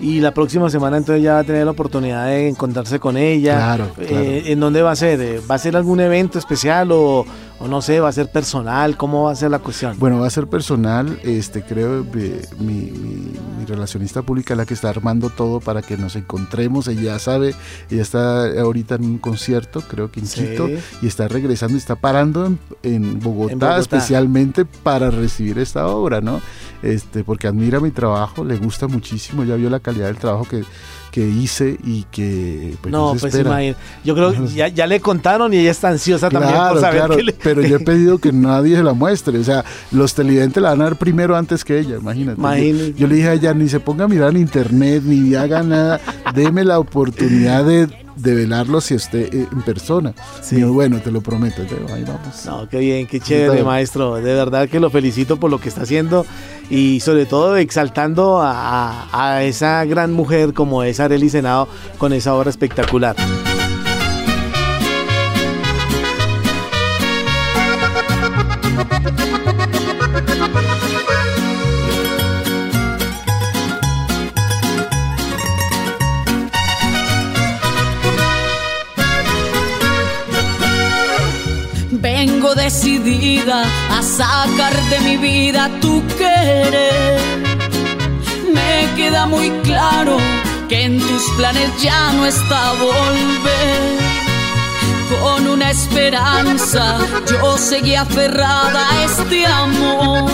[0.00, 3.56] Y la próxima semana entonces ya va a tener la oportunidad de encontrarse con ella.
[3.56, 4.44] Claro, Eh.
[4.46, 5.40] ¿En dónde va a ser?
[5.50, 7.24] ¿Va a ser algún evento especial o,
[7.60, 8.96] o no sé, va a ser personal?
[8.96, 9.98] ¿Cómo va a ser la cuestión?
[9.98, 14.66] Bueno, va a ser personal, este creo eh, mi, mi- mi relacionista pública es la
[14.66, 17.54] que está armando todo para que nos encontremos, ella sabe,
[17.90, 20.40] ella está ahorita en un concierto, creo que en Sí.
[20.44, 20.68] Quito,
[21.02, 23.78] y está regresando, está parando en, en Bogotá, En Bogotá.
[23.78, 26.40] especialmente para recibir esta obra, ¿no?
[26.82, 30.64] Este, porque admira mi trabajo, le gusta muchísimo, ya vio la calidad del trabajo que,
[31.14, 33.78] que hice y que pues, no, pues imagínate.
[34.04, 37.16] Yo creo que ya, ya le contaron y ella está ansiosa también por saber claro,
[37.16, 40.60] que le- pero yo he pedido que nadie se la muestre, o sea, los televidentes
[40.60, 42.36] la van a ver primero antes que ella, imagínate.
[42.40, 42.94] Yo- Imagínate.
[42.98, 46.00] Yo, le dije a ella, ni se ponga a mirar en internet, ni haga nada,
[46.34, 47.86] deme la oportunidad de,
[48.16, 50.14] de velarlo si esté eh, en persona.
[50.40, 50.56] Sí.
[50.56, 51.62] Y yo, bueno, te lo prometo,
[51.94, 52.44] ahí vamos.
[52.46, 54.16] No, qué bien, qué chévere, maestro.
[54.16, 56.24] De verdad que lo felicito por lo que está haciendo
[56.70, 62.12] y sobre todo exaltando a, a- a esa gran mujer como es Arely Senado con
[62.12, 63.16] esa obra espectacular.
[83.90, 87.20] A sacar de mi vida tu querer.
[88.52, 90.16] Me queda muy claro
[90.68, 93.98] que en tus planes ya no está volver.
[95.22, 96.98] Con una esperanza
[97.30, 100.30] yo seguí aferrada a este amor.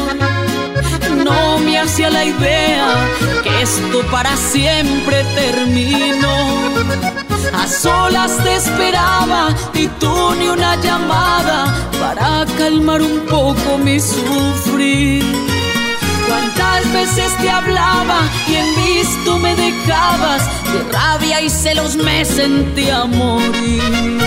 [1.25, 2.95] No me hacía la idea
[3.43, 7.10] que esto para siempre terminó.
[7.53, 15.25] A solas te esperaba y tú ni una llamada para calmar un poco mi sufrir.
[16.29, 23.05] Cuántas veces te hablaba y en visto me dejabas, de rabia y celos me sentía
[23.05, 24.19] morir.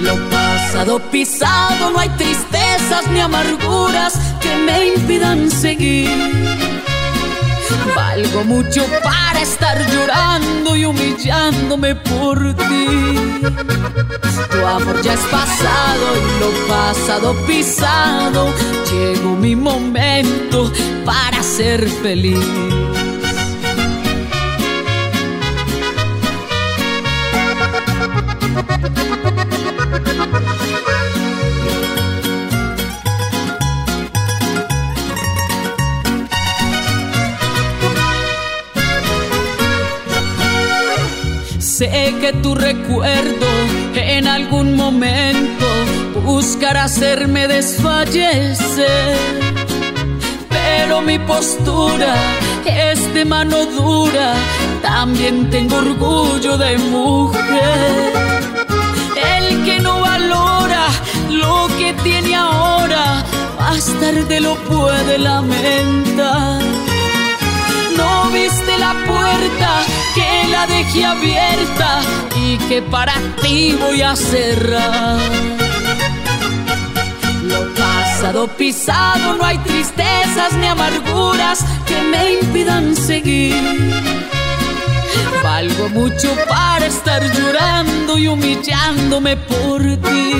[0.00, 6.73] Lo pasado pisado, no hay tristezas ni amarguras que me impidan seguir.
[7.94, 13.40] Valgo mucho para estar llorando y humillándome por ti.
[14.50, 18.52] Tu amor ya es pasado y lo pasado pisado.
[18.90, 20.72] Llegó mi momento
[21.04, 22.44] para ser feliz.
[42.24, 43.46] Que tu recuerdo
[43.94, 45.66] en algún momento
[46.24, 49.18] buscará hacerme desfallecer.
[50.48, 52.14] Pero mi postura
[52.64, 54.32] es de mano dura,
[54.80, 58.12] también tengo orgullo de mujer.
[59.36, 60.86] El que no valora
[61.28, 63.22] lo que tiene ahora,
[63.58, 66.62] más tarde lo puede lamentar.
[67.98, 72.00] No viste la puerta que la dejé abierta
[72.36, 75.18] y que para ti voy a cerrar.
[77.42, 83.62] Lo pasado pisado, no hay tristezas ni amarguras que me impidan seguir.
[85.42, 90.32] Valgo mucho para estar llorando y humillándome por ti.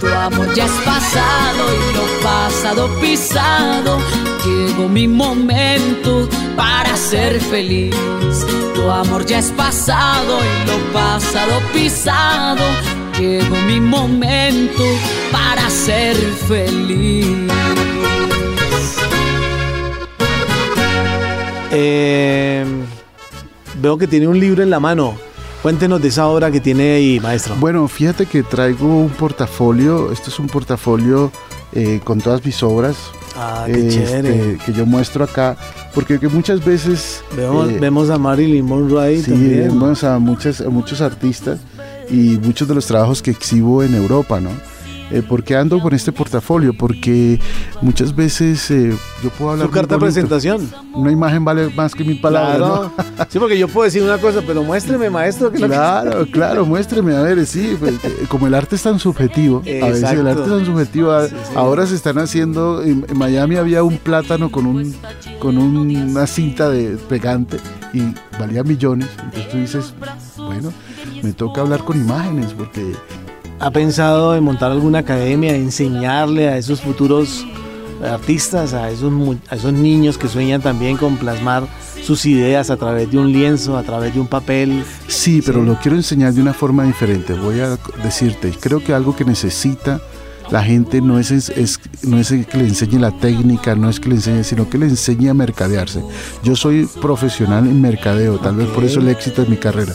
[0.00, 3.98] Tu amor ya es pasado y lo pasado pisado.
[4.44, 7.94] Llegó mi momento para ser feliz.
[8.74, 12.64] Tu amor ya es pasado y lo pasado pisado.
[13.18, 14.82] Llegó mi momento
[15.30, 17.52] para ser feliz.
[21.70, 22.64] Eh,
[23.80, 25.16] veo que tiene un libro en la mano.
[25.62, 27.54] Cuéntenos de esa obra que tiene ahí, maestro.
[27.60, 31.30] Bueno, fíjate que traigo un portafolio, este es un portafolio
[31.72, 32.96] eh, con todas mis obras.
[33.36, 34.58] Ah, qué este, chévere.
[34.64, 35.56] que yo muestro acá,
[35.94, 39.68] porque que muchas veces Vemos, eh, vemos a Marilyn Monroe ahí Sí, también.
[39.68, 41.58] vemos a, muchas, a muchos artistas
[42.10, 44.50] y muchos de los trabajos que exhibo en Europa, ¿no?
[45.12, 46.72] Eh, ¿Por qué ando con este portafolio?
[46.72, 47.38] Porque
[47.82, 49.66] muchas veces eh, yo puedo hablar.
[49.66, 50.70] Su carta de presentación.
[50.94, 52.56] Una imagen vale más que mil palabras.
[52.58, 52.92] Claro.
[52.96, 53.26] ¿no?
[53.28, 55.52] Sí, porque yo puedo decir una cosa, pero muéstreme, maestro.
[55.52, 58.82] Que lo que- Claro, claro, muéstreme, a ver, sí, pues, eh, como el arte es
[58.82, 60.28] tan subjetivo, a veces el Exacto.
[60.28, 61.52] arte es tan subjetivo, a- Sí, sí.
[61.56, 64.94] ahora se están haciendo, en, en Miami había un plátano con un
[65.38, 67.58] con una cinta de pegante
[67.92, 68.02] y
[68.38, 69.94] valía millones, entonces tú dices,
[70.36, 70.72] bueno,
[71.22, 72.92] me toca hablar con imágenes porque
[73.62, 77.46] ¿Ha pensado en montar alguna academia, enseñarle a esos futuros
[78.04, 79.12] artistas, a esos,
[79.48, 81.68] a esos niños que sueñan también con plasmar
[82.02, 84.82] sus ideas a través de un lienzo, a través de un papel?
[85.06, 87.34] Sí, pero lo quiero enseñar de una forma diferente.
[87.34, 90.00] Voy a decirte, creo que algo que necesita
[90.50, 94.08] la gente no es, es- no es que le enseñe la técnica, no es que
[94.08, 96.02] le enseñe, sino que le enseñe a mercadearse.
[96.42, 99.94] Yo soy profesional en mercadeo, tal vez por eso el éxito de mi carrera.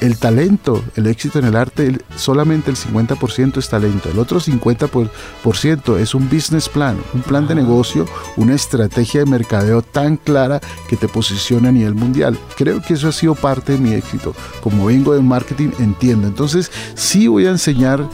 [0.00, 4.40] El talento, el éxito en el arte, el- solamente el 50% es talento, el otro
[4.40, 5.10] 50% por,
[5.42, 8.06] por ciento es un business plan, un plan de negocio,
[8.36, 12.38] una estrategia de mercadeo tan clara que te posiciona a nivel mundial.
[12.56, 14.34] Creo que eso ha sido parte de mi éxito.
[14.62, 16.26] Como vengo de marketing, entiendo.
[16.28, 18.08] Entonces, sí voy a enseñar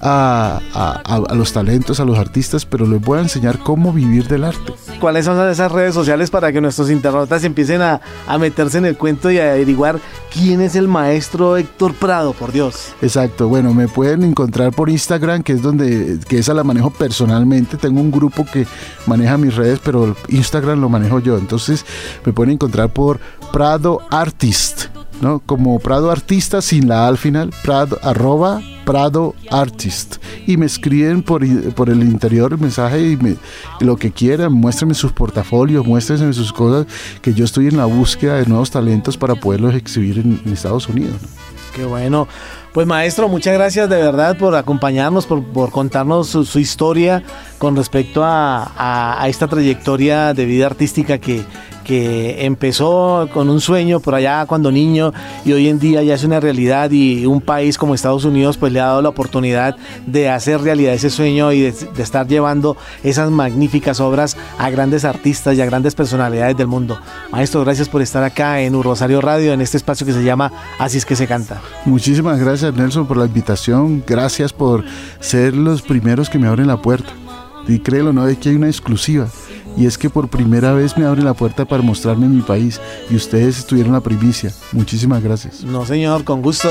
[0.00, 3.92] a, a- a- a los talentos, a los artistas, pero les voy a enseñar cómo
[3.92, 4.72] vivir del arte.
[5.00, 8.96] ¿Cuáles son esas redes sociales para que nuestros internautas empiecen a, a meterse en el
[8.96, 9.98] cuento y a averiguar
[10.32, 12.92] quién es el maestro Héctor Prado, por Dios?
[13.02, 17.76] Exacto, bueno, me pueden encontrar por Instagram, que es donde, que esa la manejo personalmente.
[17.76, 18.66] Tengo un grupo que
[19.06, 21.36] maneja mis redes, pero Instagram lo manejo yo.
[21.36, 21.84] Entonces
[22.24, 23.20] me pueden encontrar por
[23.52, 24.86] Prado Artist,
[25.20, 25.40] ¿no?
[25.40, 30.16] Como Prado Artista sin la A al final, Prado, arroba Prado Artist.
[30.46, 31.44] Y me escriben por,
[31.74, 33.18] por el interior el mensaje y
[33.84, 36.86] lo que quieran, muéstrenme sus portafolios, muéstrenme sus cosas,
[37.20, 41.16] que yo estoy en la búsqueda de nuevos talentos para poderlos exhibir en, Estados Unidos.
[41.74, 42.28] Qué bueno.
[42.72, 47.22] Pues maestro, muchas gracias de verdad por acompañarnos, por, por contarnos su, historia
[47.58, 51.42] con respecto a- a esta trayectoria de vida artística que,
[51.86, 55.12] que empezó con un sueño por allá cuando niño
[55.44, 58.72] y hoy en día ya es una realidad y un país como Estados Unidos pues
[58.72, 61.68] le ha dado la oportunidad de hacer realidad ese sueño y de,
[61.98, 66.98] estar llevando esas magníficas obras a grandes artistas y a grandes personalidades del mundo.
[67.30, 70.98] Maestro, gracias por estar acá en Rosario Radio en este espacio que se llama Así
[70.98, 71.62] es que se canta.
[71.84, 74.82] Muchísimas gracias Nelson por la invitación, gracias por
[75.20, 77.12] ser los primeros que me abren la puerta.
[77.68, 79.28] Y créelo, no es que hay una exclusiva.
[79.76, 82.80] Y es que por primera vez me abren la puerta para mostrarme mi país.
[83.10, 84.52] Y ustedes estuvieron la primicia.
[84.72, 85.62] Muchísimas gracias.
[85.64, 86.68] No, señor, con gusto.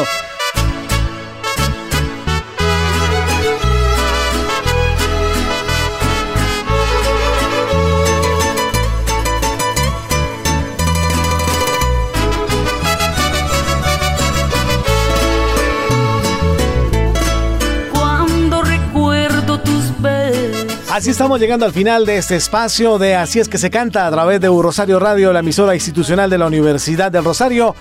[20.96, 24.12] Así estamos llegando al final de este espacio de Así es que se canta a
[24.12, 27.76] través de Rosario Radio, la emisora institucional de la Universidad del Rosario.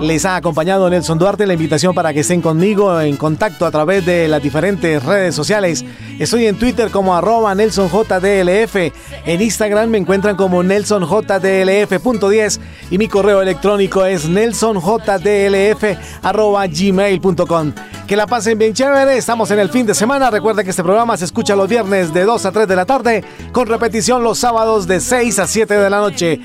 [0.00, 1.46] Les ha acompañado Nelson Duarte.
[1.46, 5.84] La invitación para que estén conmigo en contacto a través de las diferentes redes sociales.
[6.18, 8.76] Estoy en Twitter como arroba NelsonJDLF.
[9.24, 15.84] En Instagram me encuentran como NelsonJDLF.10 y mi correo electrónico es nelsonjdlf
[16.22, 17.72] arroba gmail.com.
[18.06, 19.16] Que la pasen bien chévere.
[19.16, 20.30] Estamos en el fin de semana.
[20.30, 23.24] Recuerda que este programa se escucha los viernes de 2 a 3 de la tarde
[23.52, 26.40] con repetición los sábados de 6 a 7 de la noche.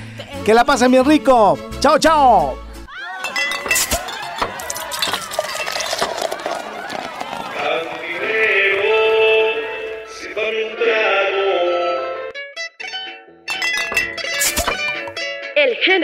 [0.45, 1.57] Que la pasen bien rico.
[1.79, 2.68] Chao, chao.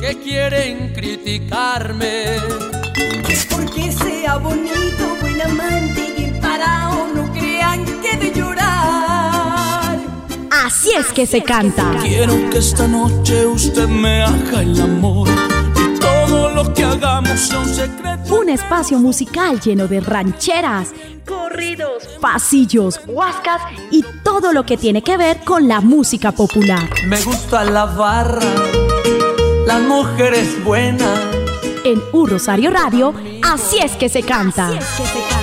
[0.00, 2.36] que quieren criticarme.
[3.50, 9.98] Porque sea bonito, buen amante y bien parado, no crean que de llorar.
[10.50, 11.96] Así es que se canta.
[12.02, 15.28] Quiero que esta noche usted me haga el amor
[15.76, 18.34] y todo lo que hagamos sea un secreto.
[18.34, 20.90] Un espacio musical lleno de rancheras,
[21.26, 26.88] corridos, pasillos, huascas y todo lo que tiene que ver con la música popular.
[27.06, 28.40] Me gusta la barra,
[29.70, 31.16] las mujeres buenas.
[31.84, 34.66] En Un Rosario Radio, así es que se canta.
[34.66, 35.39] Así es que se canta.